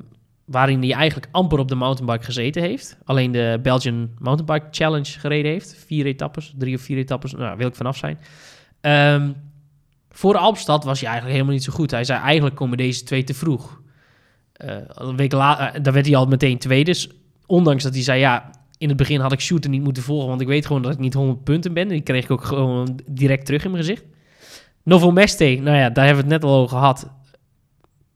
[0.45, 2.97] waarin hij eigenlijk amper op de mountainbike gezeten heeft.
[3.03, 5.75] Alleen de Belgian Mountainbike Challenge gereden heeft.
[5.85, 8.19] Vier etappes, drie of vier etappes, nou, wil ik vanaf zijn.
[8.81, 9.31] Ehm,
[10.09, 11.91] voor Alpstad was hij eigenlijk helemaal niet zo goed.
[11.91, 13.81] Hij zei eigenlijk komen deze twee te vroeg.
[14.53, 16.91] Eh, een week later, daar werd hij al meteen tweede.
[16.91, 17.09] Dus
[17.45, 20.41] ondanks dat hij zei, ja, in het begin had ik shooter niet moeten volgen, want
[20.41, 21.83] ik weet gewoon dat ik niet 100 punten ben.
[21.83, 24.03] En die kreeg ik ook gewoon direct terug in mijn gezicht.
[24.83, 27.09] Novo Meste, nou ja, daar hebben we het net al over gehad.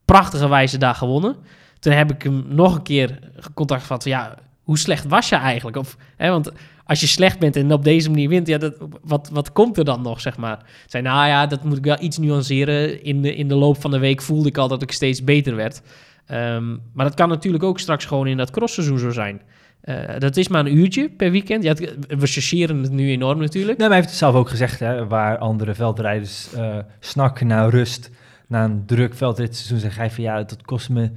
[0.05, 1.35] Prachtige wijze daar gewonnen.
[1.79, 3.19] Toen heb ik hem nog een keer
[3.53, 5.77] contact gehad van, ja, hoe slecht was je eigenlijk?
[5.77, 6.51] Of, hè, want
[6.85, 9.85] als je slecht bent en op deze manier wint, ja, dat, wat, wat komt er
[9.85, 10.59] dan nog, zeg maar?
[10.87, 13.03] Zei, nou ja, dat moet ik wel iets nuanceren.
[13.03, 15.55] In de, in de loop van de week voelde ik al dat ik steeds beter
[15.55, 15.81] werd.
[16.25, 19.41] Ehm, maar dat kan natuurlijk ook straks gewoon in dat crossseizoen zo zijn.
[19.81, 21.63] Eh, dat is maar een uurtje per weekend.
[21.63, 23.77] Ja, het- we chargeren het nu enorm natuurlijk.
[23.77, 27.69] Nee, maar hij heeft het zelf ook gezegd, hè, waar andere veldrijders eh, snakken naar
[27.69, 28.09] rust,
[28.47, 31.09] na een druk veldritseizoen, zeg hij van ja, dat kost me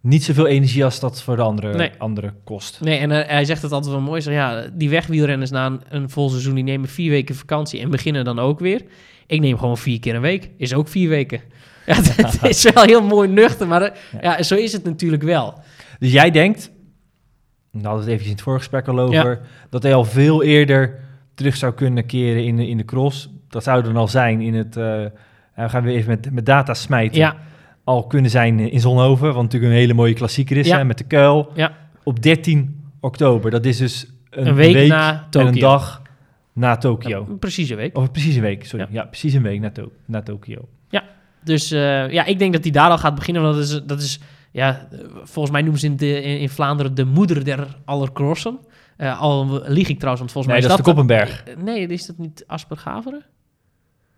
[0.00, 1.90] niet zoveel energie als dat voor de andere, Nee.
[1.98, 2.80] andere kost.
[2.80, 4.20] Nee, en eh, hij zegt het altijd wel mooi.
[4.20, 7.90] Zo, ja, die wegwielrenners na een, een vol seizoen, die nemen vier weken vakantie en
[7.90, 8.82] beginnen dan ook weer.
[9.26, 10.50] Ik neem gewoon vier keer een week.
[10.56, 11.40] Is ook vier weken.
[11.86, 14.42] Ja, het is wel heel mooi nuchter, maar ja.
[14.42, 15.54] zo is het natuurlijk wel.
[15.98, 16.70] Dus jij denkt,
[17.80, 20.98] we hadden het even in het vorige gesprek al over, dat hij al veel eerder
[21.34, 23.30] terug zou kunnen keren in de, in de cross.
[23.48, 24.84] Dat zou dan al zijn in het, uh,
[25.54, 27.18] we gaan weer even met, met data smijten.
[27.18, 27.36] Ja.
[27.84, 30.76] Al kunnen zijn in Zonhoven, wat natuurlijk een hele mooie klassieker is, Ja.
[30.76, 31.50] hè, met de kuil.
[31.54, 31.72] Ja.
[32.02, 35.48] Op 13 oktober, dat is dus een, Een week na en Tokio.
[35.48, 36.02] een dag
[36.52, 37.24] na Tokio.
[37.24, 37.96] Precies een week.
[37.96, 38.86] Of precies een week, sorry.
[38.90, 39.00] Ja.
[39.00, 40.68] Ja, precies een week na, to na Tokio.
[41.44, 43.42] Dus eh, ja, ik denk dat hij daar al gaat beginnen.
[43.42, 44.88] Want dat is, dat is ja,
[45.22, 48.58] volgens mij noemen ze in, de, in, Vlaanderen de moeder der aller crossen.
[48.96, 51.42] Eh, al lieg ik trouwens, want volgens Nee, mij dat is de Koppenberg.
[51.44, 53.24] Eh, Nee, is dat niet Aspergaveren?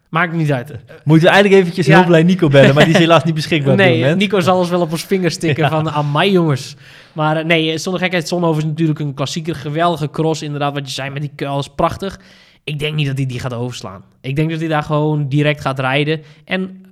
[0.08, 0.68] Maakt niet uit.
[1.04, 1.96] Moeten we eigenlijk eventjes Ja.
[1.96, 4.14] hulplijn Nico bellen, maar die is helaas niet beschikbaar op dit Nee.
[4.14, 6.76] Nico zal ons wel op ons vinger stikken van aan mij jongens.
[7.12, 10.72] Maar eh, nee, zonder gekheid, Zonhoven is natuurlijk een klassieker, geweldige cross inderdaad.
[10.74, 12.20] Wat je zei met die kuil is prachtig.
[12.64, 14.04] Ik denk niet dat hij die gaat overslaan.
[14.20, 16.20] Ik denk dat hij daar gewoon direct gaat rijden.
[16.44, 16.82] En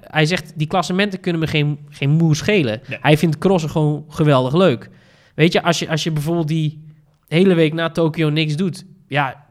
[0.00, 2.80] hij zegt, die klassementen kunnen me geen, geen moe schelen.
[2.84, 4.90] Hij vindt crossen gewoon geweldig leuk.
[5.34, 6.84] Weet je, als je, als je bijvoorbeeld die
[7.28, 8.84] hele week na Tokio niks doet...
[9.08, 9.46] Ja,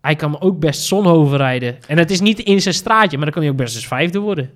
[0.00, 1.76] hij kan ook best Zonhoven rijden.
[1.86, 4.18] En het is niet in zijn straatje, maar dan kan hij ook best eens vijfde
[4.18, 4.50] worden.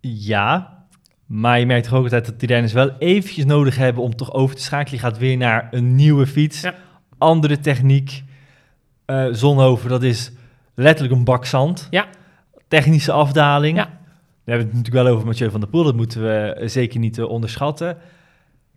[0.00, 0.76] Ja,
[1.26, 4.32] maar je merkt toch ook altijd dat die renners wel eventjes nodig hebben om toch
[4.32, 5.00] over te schakelen.
[5.00, 6.74] Je gaat weer naar een nieuwe fiets, Ja.
[7.18, 8.22] andere techniek.
[9.04, 10.32] Eh Zonhoven, dat is
[10.74, 11.86] letterlijk een bak zand.
[11.90, 12.06] Ja.
[12.68, 13.76] Technische afdaling.
[13.76, 13.84] Ja.
[14.44, 16.98] We hebben het natuurlijk wel over Mathieu van der Poel, dat moeten we eh, zeker
[17.00, 17.86] niet eh, onderschatten.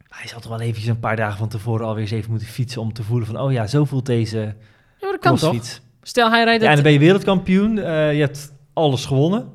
[0.09, 2.47] Maar hij zal toch wel eventjes een paar dagen van tevoren alweer eens even moeten
[2.47, 4.37] fietsen om te voelen van, oh ja, zo voelt deze
[4.99, 5.39] Ja, dat kan toch?
[5.39, 5.81] crossfiets.
[6.01, 7.77] Stel, hij rijdt Ja, en dan ben je wereldkampioen.
[7.77, 9.47] eh, je hebt alles gewonnen.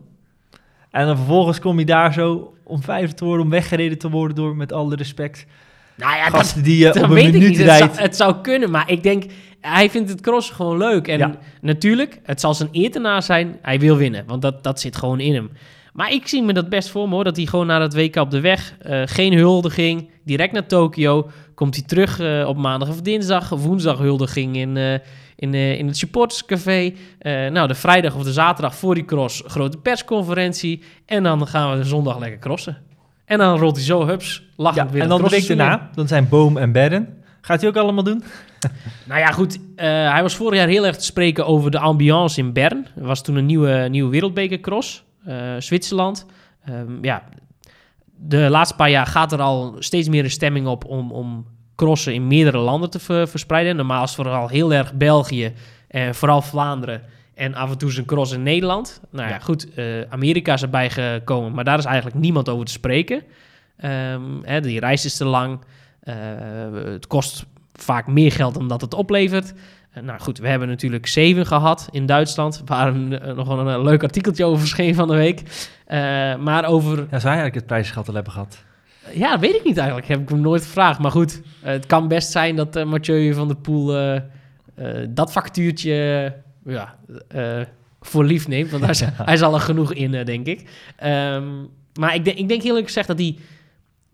[0.91, 4.37] En dan vervolgens kom je daar zo om vijfde te worden, om weggereden te worden
[4.37, 5.47] door, met alle respect,
[5.95, 7.59] nou ja, dat, gasten die je dat op een weet ik minuut niet.
[7.59, 7.99] Het zou, rijdt.
[7.99, 9.25] het zou kunnen, maar ik denk...
[9.67, 11.09] Hij vindt het crossen gewoon leuk.
[11.09, 11.35] En Ja.
[11.61, 13.59] natuurlijk, het zal zijn eer te na zijn.
[13.63, 15.51] Hij wil winnen, want dat, dat zit gewoon in hem.
[15.93, 17.25] Maar ik zie me dat best voor me, hoor.
[17.25, 18.75] Dat hij gewoon naar het WK op de weg...
[18.81, 21.31] eh, geen huldiging, direct naar Tokio.
[21.55, 23.49] Komt hij terug eh, op maandag of dinsdag.
[23.49, 24.93] Woensdag huldiging in, eh,
[25.37, 26.93] in, in het supporterscafé.
[27.23, 29.43] Nou, de vrijdag of de zaterdag voor die cross...
[29.47, 30.83] grote persconferentie.
[31.07, 32.77] En dan gaan we de zondag lekker crossen.
[33.25, 36.09] En dan rolt hij zo, hups, lachend Ja, weer en dan de week daarna, dan
[36.09, 37.23] zijn Boom en Berren.
[37.45, 38.25] Gaat hij ook allemaal doen?
[39.05, 39.59] Nou ja, goed.
[39.77, 42.87] eh, hij was vorig jaar heel erg te spreken over de ambiance in Bern.
[42.97, 46.27] Er was toen een nieuwe, nieuwe wereldbekercross, eh Zwitserland.
[46.65, 47.23] Ehm, ja,
[48.17, 52.15] de laatste paar jaar gaat er al steeds meer een stemming op om, om crossen
[52.15, 53.77] in meerdere landen te ver- verspreiden.
[53.77, 55.53] Normaal is vooral heel erg België
[55.89, 57.03] en vooral Vlaanderen.
[57.35, 59.01] En af en toe een cross in Nederland.
[59.11, 59.41] Nou ja, Ja.
[59.41, 59.75] goed.
[59.75, 63.23] eh, Amerika is erbij gekomen, maar daar is eigenlijk niemand over te spreken.
[63.77, 65.59] Ehm, hè, die reis is te lang.
[66.05, 66.15] Eh,
[66.85, 69.55] het kost vaak meer geld dan dat het oplevert.
[69.95, 73.69] Eh, nou goed, we hebben natuurlijk Zeven gehad in Duitsland, waar een, eh, nog wel
[73.69, 75.43] een, leuk artikeltje over verscheen van de week.
[75.87, 75.99] Eh,
[76.37, 78.65] maar over, Ja, zou hij eigenlijk het prijsgat al hebben gehad?
[79.13, 80.99] ja, dat weet ik niet eigenlijk, heb ik hem nooit gevraagd.
[80.99, 83.87] Maar goed, het kan best zijn dat eh, Mathieu van der Poel
[85.09, 86.33] dat factuurtje
[86.65, 86.97] ja,
[88.01, 88.71] voor lief neemt.
[88.71, 90.69] Want hij, zal er genoeg in, denk ik.
[90.97, 91.45] Ehm,
[91.99, 93.39] maar ik denk, ik denk heel eerlijk gezegd dat hij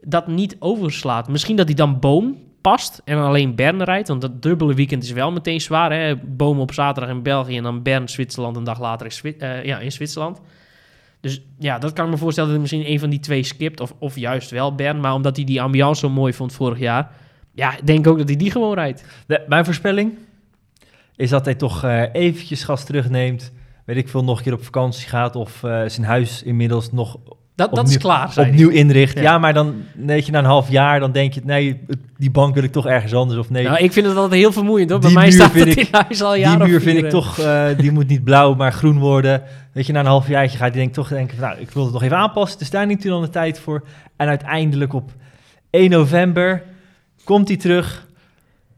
[0.02, 1.28] dat niet overslaat.
[1.28, 4.08] Misschien dat hij dan Boom past en alleen Bern rijdt.
[4.08, 5.92] Want dat dubbele weekend is wel meteen zwaar.
[5.92, 6.16] Hè?
[6.16, 9.78] Boom op zaterdag in België en dan Bern, Zwitserland een dag later in, eh, ja,
[9.78, 10.40] in Zwitserland.
[11.20, 13.80] Dus ja, dat kan ik me voorstellen dat hij misschien een van die twee skipt.
[13.80, 15.00] Of, of juist wel Bern.
[15.00, 17.10] Maar omdat hij die ambiance zo mooi vond vorig jaar.
[17.54, 19.04] Ja, ik denk ook dat hij die gewoon rijdt.
[19.46, 20.18] Mijn voorspelling
[21.16, 23.52] is dat hij toch eh, eventjes gas terugneemt.
[23.84, 25.36] Weet ik veel, nog een keer op vakantie gaat.
[25.36, 27.18] Of eh, zijn huis inmiddels nog
[27.60, 29.14] Dat, dat is Opnieuw- klaar, opnieuw inricht.
[29.14, 29.22] Ja.
[29.22, 29.38] Ja.
[29.38, 31.80] maar dan weet je na een half jaar, dan denk je, nee,
[32.16, 33.38] die bank wil ik toch ergens anders.
[33.38, 34.98] Of nee, Nou, ik vind het altijd heel vermoeiend hoor.
[34.98, 37.10] Bij Die mij muur staat het in huis al die jaren muur of vind ik
[37.10, 39.42] toch, eh, die moet niet blauw, maar groen worden.
[39.72, 41.84] Weet je, na een half jaar gaat die denk toch denken, van, nou, ik wil
[41.84, 42.58] het nog even aanpassen.
[42.58, 43.84] Dus daar neemt hij dan de tijd voor.
[44.16, 45.10] En uiteindelijk op
[45.70, 46.62] 1 november
[47.24, 48.06] komt hij terug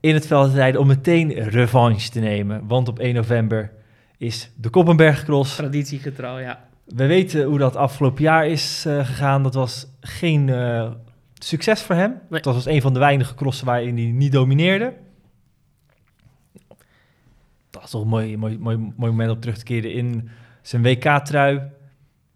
[0.00, 2.62] in het veldrijden om meteen revanche te nemen.
[2.68, 3.70] Want op 1 november
[4.18, 5.56] is de Koppenberg Cross.
[5.56, 6.58] Traditiegetrouw, ja.
[6.94, 9.42] We weten hoe dat afgelopen jaar is eh, gegaan.
[9.42, 10.90] Dat was geen eh,
[11.34, 12.20] succes voor hem.
[12.30, 12.40] Nee.
[12.40, 14.94] Dat was een van de weinige crossen waarin hij niet domineerde.
[17.70, 20.28] Dat was toch een mooi, mooi, mooi, mooi moment om terug te keren in
[20.62, 21.60] zijn WK-trui.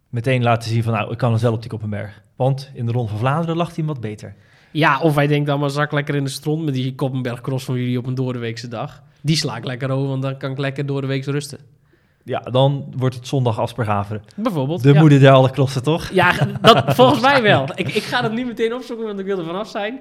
[0.09, 2.23] Meteen laten zien van, nou, ik kan er zelf op die Koppenberg.
[2.37, 4.35] Want in de Ronde van Vlaanderen lag hij wat beter.
[4.71, 7.64] Ja, of hij denkt dan maar zak lekker in de stront met die Koppenberg Cross
[7.64, 9.03] van jullie op een doordeweekse dag.
[9.21, 11.59] Die sla ik lekker over, want dan kan ik lekker door de week rusten.
[12.27, 14.23] Ja, dan wordt het zondag Aspergaveren.
[14.37, 14.83] Bijvoorbeeld.
[14.83, 15.01] De ja.
[15.01, 16.11] moeder der alle crossen, toch?
[16.11, 17.69] Ja, dat, volgens mij wel.
[17.75, 20.01] Ik, ik ga het niet meteen opzoeken, want ik wil er vanaf zijn.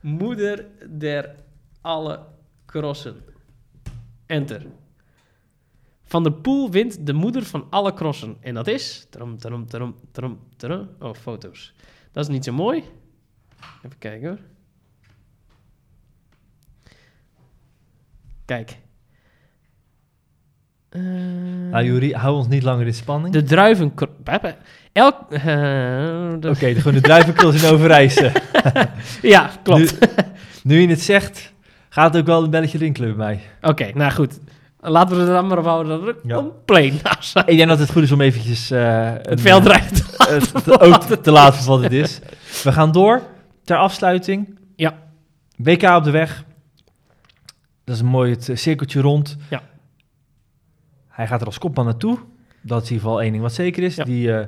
[0.00, 1.34] Moeder der
[1.80, 2.20] alle
[2.66, 3.16] crossen.
[4.26, 4.66] Enter.
[6.02, 8.36] Van der Poel wint de moeder van alle crossen.
[8.40, 9.06] En dat is...
[9.10, 10.88] Trum, trum, trum, trum, trum.
[10.98, 11.74] Oh, foto's.
[12.12, 12.84] Dat is niet zo mooi.
[13.84, 14.38] Even kijken hoor.
[18.44, 18.78] Kijk.
[20.88, 21.00] Eh,
[21.70, 23.32] Nou, Jury, hou ons niet langer in spanning.
[23.34, 23.92] de druiven...
[24.92, 25.14] Elk...
[25.30, 28.32] eh, de- Oké, de gewoon de druivenkrils in Overijse.
[29.22, 29.98] Ja, klopt.
[30.62, 31.52] Nu je het zegt,
[31.88, 33.40] gaat het ook wel een belletje rinkelen bij mij.
[33.70, 34.38] Oké, nou goed.
[34.80, 36.34] Laten we er dan maar op houden dat het Ja.
[36.34, 37.36] compleet naast.
[37.46, 38.70] Ik denk dat het goed is om eventjes...
[38.70, 40.04] eh, Het een, veld rijdt.
[40.16, 42.20] het- het ook te, te laten voor wat het is.
[42.62, 43.22] We gaan door
[43.64, 44.58] ter afsluiting.
[44.76, 44.94] Ja.
[45.56, 46.44] WK op de weg.
[47.84, 49.36] Dat is een mooi het cirkeltje rond.
[49.50, 49.62] Ja.
[51.18, 52.18] Hij gaat er als kopman naartoe.
[52.62, 53.94] Dat is in ieder geval één ding wat zeker is.
[53.94, 54.04] Ja.
[54.04, 54.46] Die eh,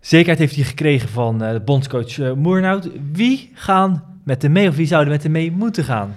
[0.00, 2.88] zekerheid heeft hij gekregen van eh, de bondscoach eh Moernout.
[3.12, 6.14] Wie gaan met hem mee of wie zouden met hem mee moeten gaan?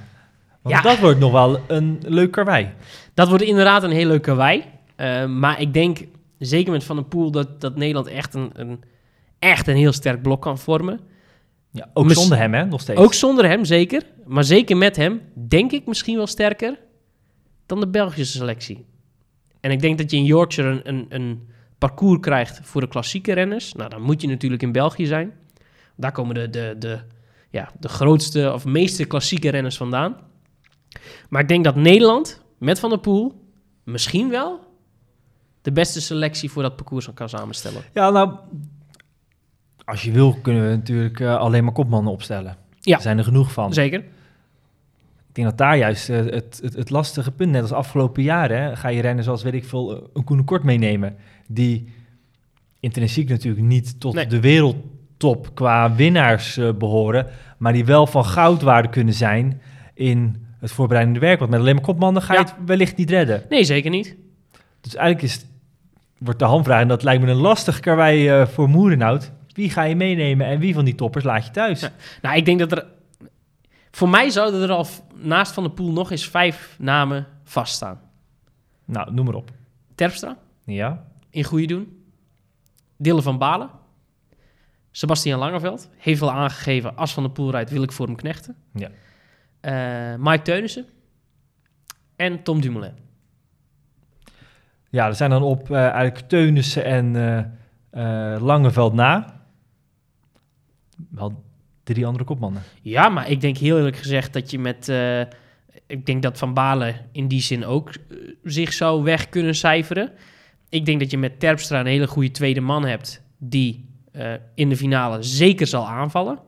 [0.61, 0.81] Want Ja.
[0.81, 2.69] dat wordt nog wel een leuk karwei.
[3.13, 4.63] Dat wordt inderdaad een heel leuk karwei.
[5.27, 5.97] Maar ik denk,
[6.39, 8.79] zeker met Van der Poel, dat, dat Nederland echt een, een,
[9.39, 10.99] echt een heel sterk blok kan vormen.
[11.71, 12.99] Ja, ook Mis- zonder hem, hè, nog steeds.
[12.99, 14.03] Ook zonder hem, zeker.
[14.25, 16.79] Maar zeker met hem, denk ik misschien wel sterker
[17.65, 18.85] dan de Belgische selectie.
[19.67, 23.33] En ik denk dat je in Yorkshire een, een, een parcours krijgt voor de klassieke
[23.33, 23.73] renners.
[23.73, 25.33] Nou, dan moet je natuurlijk in België zijn.
[25.95, 26.99] Daar komen de, de, de,
[27.49, 30.15] ja, de grootste of meeste klassieke renners vandaan.
[31.29, 33.41] Maar ik denk dat Nederland met Van der Poel
[33.83, 34.59] misschien wel
[35.61, 37.81] de beste selectie voor dat parcours kan samenstellen.
[37.93, 38.35] Ja, nou,
[39.85, 42.57] als je wil kunnen we natuurlijk eh, alleen maar kopmannen opstellen.
[42.79, 42.95] Ja.
[42.95, 43.73] Er zijn er genoeg van.
[43.73, 44.03] Zeker.
[45.37, 48.87] Denk dat daar juist eh, het, het, het lastige punt, net als afgelopen jaren, ga
[48.87, 51.15] je rennen zoals, weet ik veel, eh, een Koen Kort meenemen.
[51.47, 51.93] Die
[52.79, 54.27] intrinsiek natuurlijk niet tot Nee.
[54.27, 59.61] de wereldtop qua winnaars eh, behoren, maar die wel van goudwaarde kunnen zijn
[59.93, 61.39] in het voorbereidende werk.
[61.39, 63.43] Want met alleen maar kopmannen ga je het wellicht niet redden.
[63.49, 64.15] Nee, zeker niet.
[64.81, 65.45] Dus eigenlijk is,
[66.17, 69.31] wordt de handvraag, en dat lijkt me een lastig karwei eh, voor Moerenhout.
[69.53, 71.79] Wie ga je meenemen en wie van die toppers laat je thuis?
[71.79, 71.91] Ja.
[72.21, 72.85] Nou, ik denk dat er...
[73.97, 78.01] Voor mij zouden er al naast Van der Poel nog eens vijf namen vaststaan.
[78.85, 79.51] Nou, noem maar op.
[79.95, 82.03] Terpstra, Ja, in goede doen.
[82.97, 83.69] Dylan van Balen.
[84.91, 85.89] Sebastian Langeveld.
[85.95, 88.55] Heeft wel aangegeven, als Van der Poel rijdt, wil ik voor hem knechten.
[88.73, 88.89] Ja.
[89.59, 90.85] Eh, Mike Teunissen.
[92.15, 92.93] En Tom Dumoulin.
[94.89, 97.15] ja er zijn dan op eh eigenlijk Teunissen en
[97.89, 99.41] eh, Langeveld na.
[101.09, 101.45] Wel
[101.87, 102.63] drie andere kopmannen.
[102.81, 104.89] Ja, maar ik denk heel eerlijk gezegd dat je met...
[104.89, 105.19] eh,
[105.87, 110.11] ik denk dat Van Balen in die zin ook eh, zich zou weg kunnen cijferen.
[110.69, 113.23] Ik denk dat je met Terpstra een hele goede tweede man hebt...
[113.37, 116.39] die eh, in de finale zeker zal aanvallen.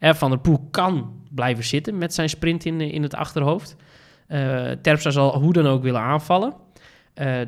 [0.00, 3.76] Van der Poel kan blijven zitten met zijn sprint in, in het achterhoofd.
[4.82, 6.54] Terpstra zal hoe dan ook willen aanvallen.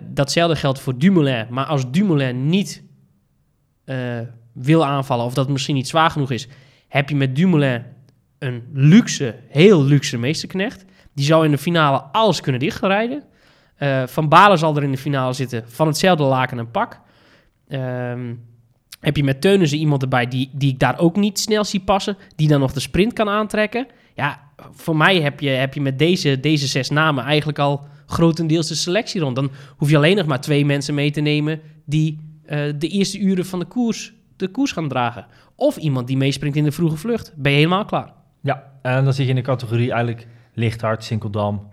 [0.01, 1.47] Datzelfde geldt voor Dumoulin.
[1.51, 2.83] Maar als Dumoulin niet
[4.53, 5.25] wil aanvallen...
[5.25, 6.49] of dat misschien niet zwaar genoeg is...
[6.90, 7.83] heb je met Dumoulin
[8.38, 10.85] een luxe, heel luxe meesterknecht.
[11.14, 13.22] Die zou in de finale alles kunnen dichtrijden.
[13.76, 17.00] Eh, van Balen zal er in de finale zitten van hetzelfde laken en pak.
[17.68, 18.35] Ehm,
[19.00, 22.16] heb je met Teunissen iemand erbij die, die ik daar ook niet snel zie passen.
[22.37, 23.87] Die dan nog de sprint kan aantrekken.
[24.14, 24.40] Ja,
[24.72, 28.74] voor mij heb je, heb je met deze, deze zes namen eigenlijk al grotendeels de
[28.74, 29.37] selectie rond.
[29.37, 33.18] Dan hoef je alleen nog maar twee mensen mee te nemen die eh, de eerste
[33.18, 35.26] uren van de koers, de koers gaan dragen.
[35.61, 37.33] Of iemand die meespringt in de vroege vlucht.
[37.37, 38.12] Ben je helemaal klaar.
[38.40, 41.68] Ja, en dan zit je in de categorie eigenlijk Lichthart, Sinkeldam,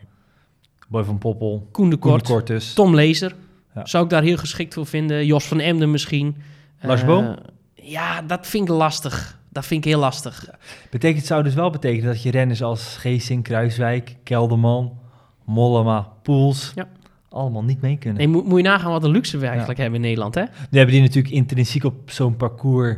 [0.88, 2.76] Boy van Poppel, Koen de Koen Kort, Kort.
[2.76, 3.36] Tom Lezer.
[3.76, 3.86] Ja.
[3.86, 5.26] Zou ik daar heel geschikt voor vinden.
[5.26, 6.36] Jos van Emden misschien.
[6.82, 7.30] Lars Eh?
[7.74, 9.40] Ja, dat vind ik lastig.
[9.50, 10.50] Dat vind ik heel lastig.
[10.90, 15.00] Betekent, het zou dus wel betekenen dat je renners als Geesink, Kruiswijk, Kelderman,
[15.46, 16.88] Mollema, Poels Ja.
[17.30, 18.18] allemaal niet mee kunnen.
[18.18, 20.42] Nee, moet, moet je nagaan wat een luxe we eigenlijk hebben in Nederland, hè?
[20.42, 22.98] Nu hebben die natuurlijk intrinsiek op zo'n parcours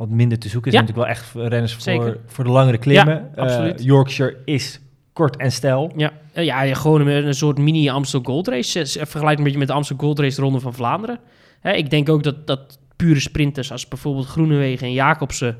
[0.00, 0.72] wat minder te zoeken.
[0.72, 2.20] Er zijn natuurlijk wel echt renners voor, Zeker.
[2.26, 3.36] voor de langere klimmen.
[3.36, 3.76] Eh.
[3.76, 4.80] Yorkshire is
[5.12, 5.92] kort en stijl.
[5.96, 8.80] Ja, Eh, ja ja, gewoon een, een soort mini Amstel Gold Race.
[8.80, 11.18] Eh, Vergelijk een beetje met de Amstel Gold Race Ronde van Vlaanderen.
[11.60, 15.56] Hè, ik denk ook dat, dat pure sprinters als bijvoorbeeld Groenewegen en Jacobsen...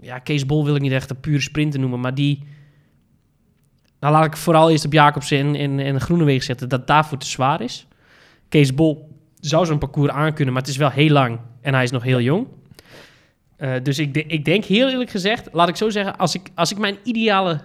[0.00, 2.42] ja, Kees Bol wil ik niet echt een pure sprinter noemen, maar die...
[4.00, 7.26] Nou, laat ik vooral eerst op Jacobsen en, en, en Groenewegen zetten, dat daarvoor te
[7.26, 7.86] zwaar is.
[8.48, 9.08] Kees Bol
[9.40, 12.20] zou zo'n parcours aankunnen, maar het is wel heel lang en hij is nog heel
[12.20, 12.46] jong.
[13.62, 16.50] Eh, dus ik, de- ik denk heel eerlijk gezegd, laat ik zo zeggen, als ik,
[16.54, 17.60] als ik mijn ideale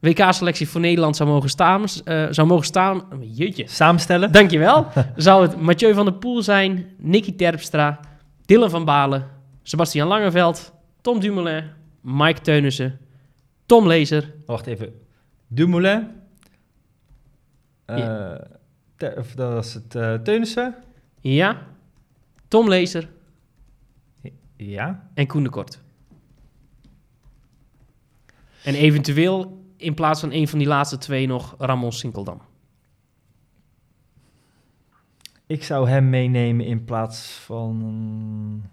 [0.00, 4.32] WK-selectie voor Nederland zou mogen staan, eh, zou mogen staan, jeetje, Samenstellen?
[4.32, 4.86] dankjewel,
[5.16, 8.00] zou het Mathieu van der Poel zijn, Nicky Terpstra,
[8.44, 9.26] Dylan van Balen,
[9.62, 11.64] Sebastian Langeveld, Tom Dumoulin,
[12.00, 12.98] Mike Teunissen,
[13.66, 14.92] Tom Lezer, Wacht even.
[15.48, 16.08] Dumoulin.
[17.86, 18.40] Ja.
[19.16, 20.74] Of dat was het Teunissen.
[21.20, 21.62] Ja.
[22.48, 23.08] Tom Lezer
[24.56, 25.08] Ja.
[25.14, 25.82] en Koen de Kort.
[28.64, 32.40] En eventueel in plaats van een van die laatste twee nog Ramon Sinkeldam.
[35.46, 38.64] Ik zou hem meenemen in plaats van...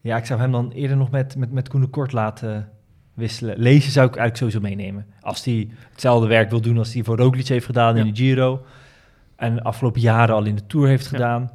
[0.00, 2.72] Ja, ik zou hem dan eerder nog met, met, met Koen de Kort laten
[3.14, 3.58] wisselen.
[3.58, 5.06] Lezen zou ik eigenlijk sowieso meenemen.
[5.20, 8.64] Als hij hetzelfde werk wil doen als hij voor Roglic heeft gedaan in de Giro...
[9.36, 11.10] en de afgelopen jaren al in de Tour heeft Ja.
[11.10, 11.50] gedaan...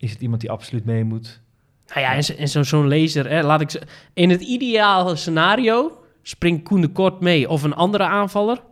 [0.00, 1.40] is het iemand die absoluut mee moet.
[1.86, 3.82] Nou ja, en, zo- en zo- zo'n lezer, hè, laat ik ze...
[4.14, 8.62] In het ideale scenario springt Koen de Kort mee of een andere aanvaller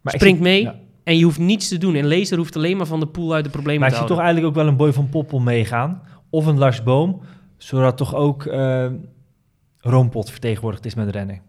[0.00, 0.74] Maar springt zie- mee ja.
[1.04, 1.94] en je hoeft niets te doen.
[1.94, 4.10] En lezer hoeft alleen maar van de pool uit de problemen Maar te ik zie
[4.10, 6.02] toch eigenlijk ook wel een Boy van Poppel meegaan.
[6.30, 7.20] Of een Lars Boom.
[7.56, 8.86] Zodat toch ook eh
[9.78, 11.40] Roompot vertegenwoordigd is met rennen.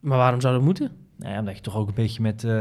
[0.00, 0.90] Maar waarom zou dat moeten?
[1.16, 2.60] Nou ja, omdat je toch ook een beetje met eh,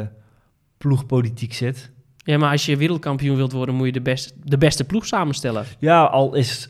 [0.77, 1.91] ploegpolitiek zit.
[2.27, 5.65] Ja, maar als je wereldkampioen wilt worden, moet je de, best, de beste ploeg samenstellen.
[5.79, 6.69] Ja, al is...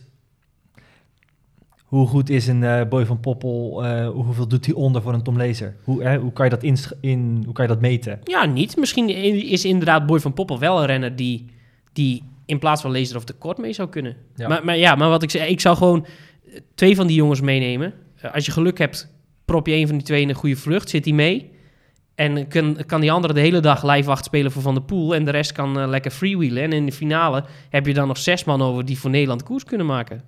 [1.84, 3.86] Hoe goed is een eh, Boy van Poppel?
[3.86, 5.76] eh, hoeveel doet hij onder voor een Tom Lezer?
[5.84, 8.20] Hoe, hè, hoe, kan je dat insch- in, hoe kan je dat meten?
[8.24, 8.78] Ja, niet.
[8.78, 9.10] Misschien
[9.50, 11.46] is inderdaad Boy van Poppel wel een renner die,
[11.94, 14.16] die in plaats van lezer of de kort mee zou kunnen.
[14.36, 14.48] Ja.
[14.48, 16.06] Maar, maar ja, maar wat ik zei, ik zou gewoon
[16.46, 17.94] eh, twee van die jongens meenemen.
[18.34, 19.10] Als je geluk hebt,
[19.46, 21.52] prop je een van die twee in een goede vlucht, zit hij mee.
[22.18, 25.16] En kan, kan die andere de hele dag lijfwacht spelen voor Van der Poel.
[25.16, 26.64] En de rest kan eh, lekker freewheelen.
[26.64, 29.64] En in de finale heb je dan nog zes man over die voor Nederland koers
[29.64, 30.22] kunnen maken.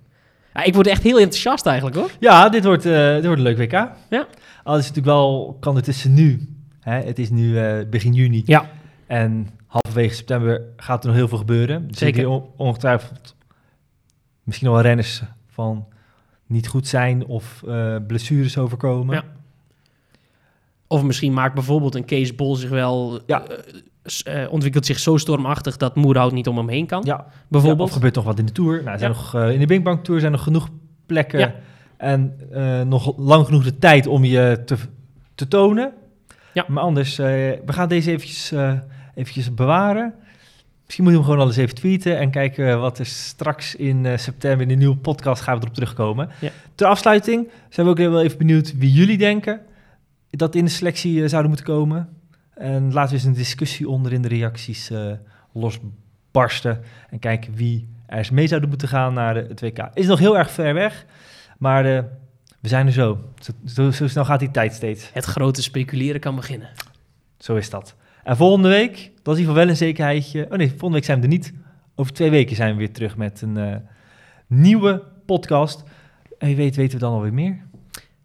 [0.54, 2.10] Ja, ik word echt heel enthousiast eigenlijk hoor.
[2.20, 3.72] Ja, dit wordt, eh, dit wordt een leuk WK.
[4.10, 4.26] Ja.
[4.62, 6.54] Al is het natuurlijk wel, kan het tussen nu.
[6.80, 8.42] Hè, het is nu eh, begin juni.
[8.46, 8.70] Ja.
[9.06, 11.76] En halverwege september gaat er nog heel veel gebeuren.
[11.88, 12.28] Er Zeker.
[12.28, 13.36] on- ongetwijfeld
[14.44, 15.86] misschien nog wel renners van
[16.46, 17.62] niet goed zijn of
[18.06, 19.14] blessures overkomen.
[19.14, 19.24] Ja.
[20.92, 23.20] Of misschien maakt bijvoorbeeld een Kees Bol zich wel...
[23.26, 23.42] Ja.
[23.46, 27.02] eh, eh, ontwikkelt zich zo stormachtig dat Moerhout niet om hem heen kan.
[27.04, 27.88] Ja, Ja, bijvoorbeeld.
[27.88, 28.76] of gebeurt nog wat in de Tour.
[28.82, 29.16] Nou, er zijn Ja.
[29.16, 30.68] nog, eh, in de Big Bang Tour zijn nog genoeg
[31.06, 31.54] plekken Ja.
[31.96, 34.76] en eh, nog lang genoeg de tijd om je te,
[35.34, 35.92] te tonen.
[36.52, 36.64] Ja.
[36.68, 38.72] Maar anders, eh, we gaan deze eventjes, eh,
[39.14, 40.14] eventjes bewaren.
[40.84, 44.16] Misschien moeten we hem gewoon alles even tweeten en kijken wat er straks in eh,
[44.18, 46.28] september in de nieuwe podcast gaan we erop terugkomen.
[46.40, 46.50] Ja.
[46.74, 49.60] Ter afsluiting zijn we ook wel even benieuwd wie jullie denken
[50.30, 52.08] dat in de selectie eh, zouden moeten komen.
[52.54, 55.12] En laten we eens een discussie onder in de reacties eh,
[55.52, 56.80] losbarsten.
[57.10, 59.90] En kijken wie er eens mee zouden moeten gaan naar de, het WK.
[59.94, 61.06] Is nog heel erg ver weg,
[61.58, 62.02] maar eh,
[62.60, 63.18] we zijn er zo.
[63.38, 63.90] Zo, zo.
[63.90, 65.10] zo snel gaat die tijd steeds.
[65.12, 66.68] Het grote speculeren kan beginnen.
[67.38, 67.94] Zo is dat.
[68.24, 70.44] En volgende week, dat is in ieder geval wel een zekerheidje.
[70.50, 71.52] Oh nee, volgende week zijn we er niet.
[71.94, 73.82] Over twee weken zijn we weer terug met een
[74.46, 75.82] nieuwe podcast.
[76.38, 77.64] En wie weet weten we dan alweer meer.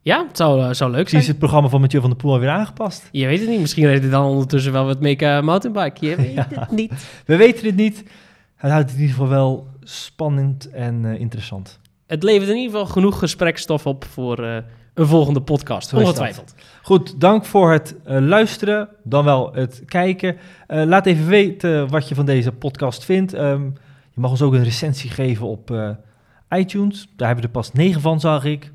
[0.05, 1.21] Ja, het zou, eh, zou leuk zijn.
[1.21, 3.09] is het programma van Mathieu van der Poel alweer aangepast.
[3.11, 3.59] Je weet het niet.
[3.59, 6.05] Misschien reed hij dan ondertussen wel wat Meka mountainbike.
[6.05, 6.47] Je weet Ja.
[6.49, 6.91] het niet.
[7.25, 8.03] We weten het niet.
[8.55, 11.79] Het houdt het in ieder geval wel spannend en eh, interessant.
[12.07, 14.57] Het levert in ieder geval genoeg gesprekstof op voor eh,
[14.93, 15.89] een volgende podcast.
[15.89, 15.97] Zo.
[15.97, 16.55] Ongetwijfeld.
[16.81, 20.37] Goed, dank voor het eh, luisteren, dan wel het kijken.
[20.67, 23.33] Eh, laat even weten wat je van deze podcast vindt.
[23.33, 23.63] Ehm,
[24.11, 25.89] je mag ons ook een recensie geven op eh,
[26.49, 27.07] iTunes.
[27.15, 28.71] Daar hebben we er pas 9 van, zag ik.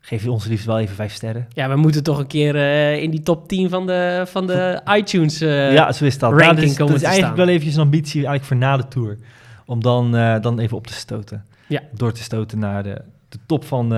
[0.00, 1.46] Geef je ons liefst wel even 5 sterren.
[1.52, 4.80] Ja, we moeten toch een keer eh, in die top 10 van de, van de
[4.98, 5.40] iTunes.
[5.40, 6.30] eh, ja, zo is dat.
[6.30, 7.36] ranking dat is, dat is eigenlijk staan.
[7.36, 9.18] wel eventjes een ambitie eigenlijk voor na de Tour.
[9.66, 11.44] Om dan, eh, dan even op te stoten.
[11.66, 11.80] Ja.
[11.94, 13.88] Door te stoten naar de, de top van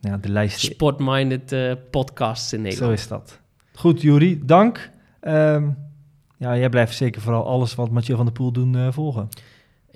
[0.00, 0.60] ja, de lijst.
[0.60, 1.54] Sport-minded
[1.90, 2.98] podcasts in Zo Nederland.
[2.98, 3.38] is dat.
[3.74, 4.90] Goed, Juri, dank.
[5.20, 5.68] Ehm,
[6.38, 9.28] ja, jij blijft zeker vooral alles wat Mathieu van der Poel doen volgen.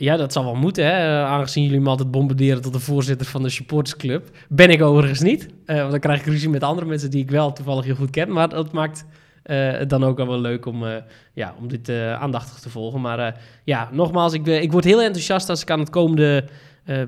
[0.03, 1.25] Ja, dat zal wel moeten, hè?
[1.25, 4.31] aangezien jullie me altijd bombarderen tot de voorzitter van de supportersclub.
[4.49, 7.31] Ben ik overigens niet, eh, want dan krijg ik ruzie met andere mensen die ik
[7.31, 8.33] wel toevallig heel goed ken.
[8.33, 9.07] Maar dat maakt
[9.43, 10.95] eh, het dan ook wel leuk om, eh,
[11.33, 13.01] ja, om dit aandachtig te volgen.
[13.01, 16.45] Maar ja, nogmaals, ik, ik word heel enthousiast als ik aan het komende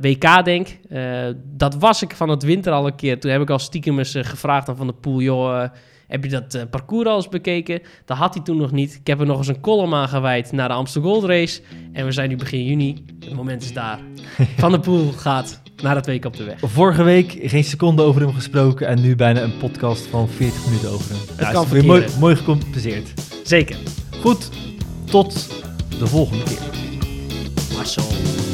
[0.01, 0.69] WK denk.
[1.45, 3.21] Dat was ik van het winter al een keer.
[3.21, 5.65] Toen heb ik al stiekem eens gevraagd aan Van der Poel, joh...
[6.15, 7.81] heb je dat eh, parcours al eens bekeken?
[8.05, 8.95] Dat had hij toen nog niet.
[9.01, 11.61] Ik heb er nog eens een column aan gewijd naar de Amsterdam Gold Race.
[11.93, 13.05] En we zijn nu begin juni.
[13.21, 13.99] Het moment is daar.
[14.57, 16.59] Van der Poel gaat naar het week op de weg.
[16.61, 20.91] Vorige week geen seconde over hem gesproken en nu bijna een podcast van 40 minuten
[20.91, 21.21] over hem.
[21.37, 23.13] Het kan weer mooi, mooi gecompenseerd.
[23.45, 23.77] Zeker.
[24.21, 24.51] Goed,
[25.05, 25.63] tot
[25.99, 26.63] de volgende keer.
[27.77, 28.54] Marcel.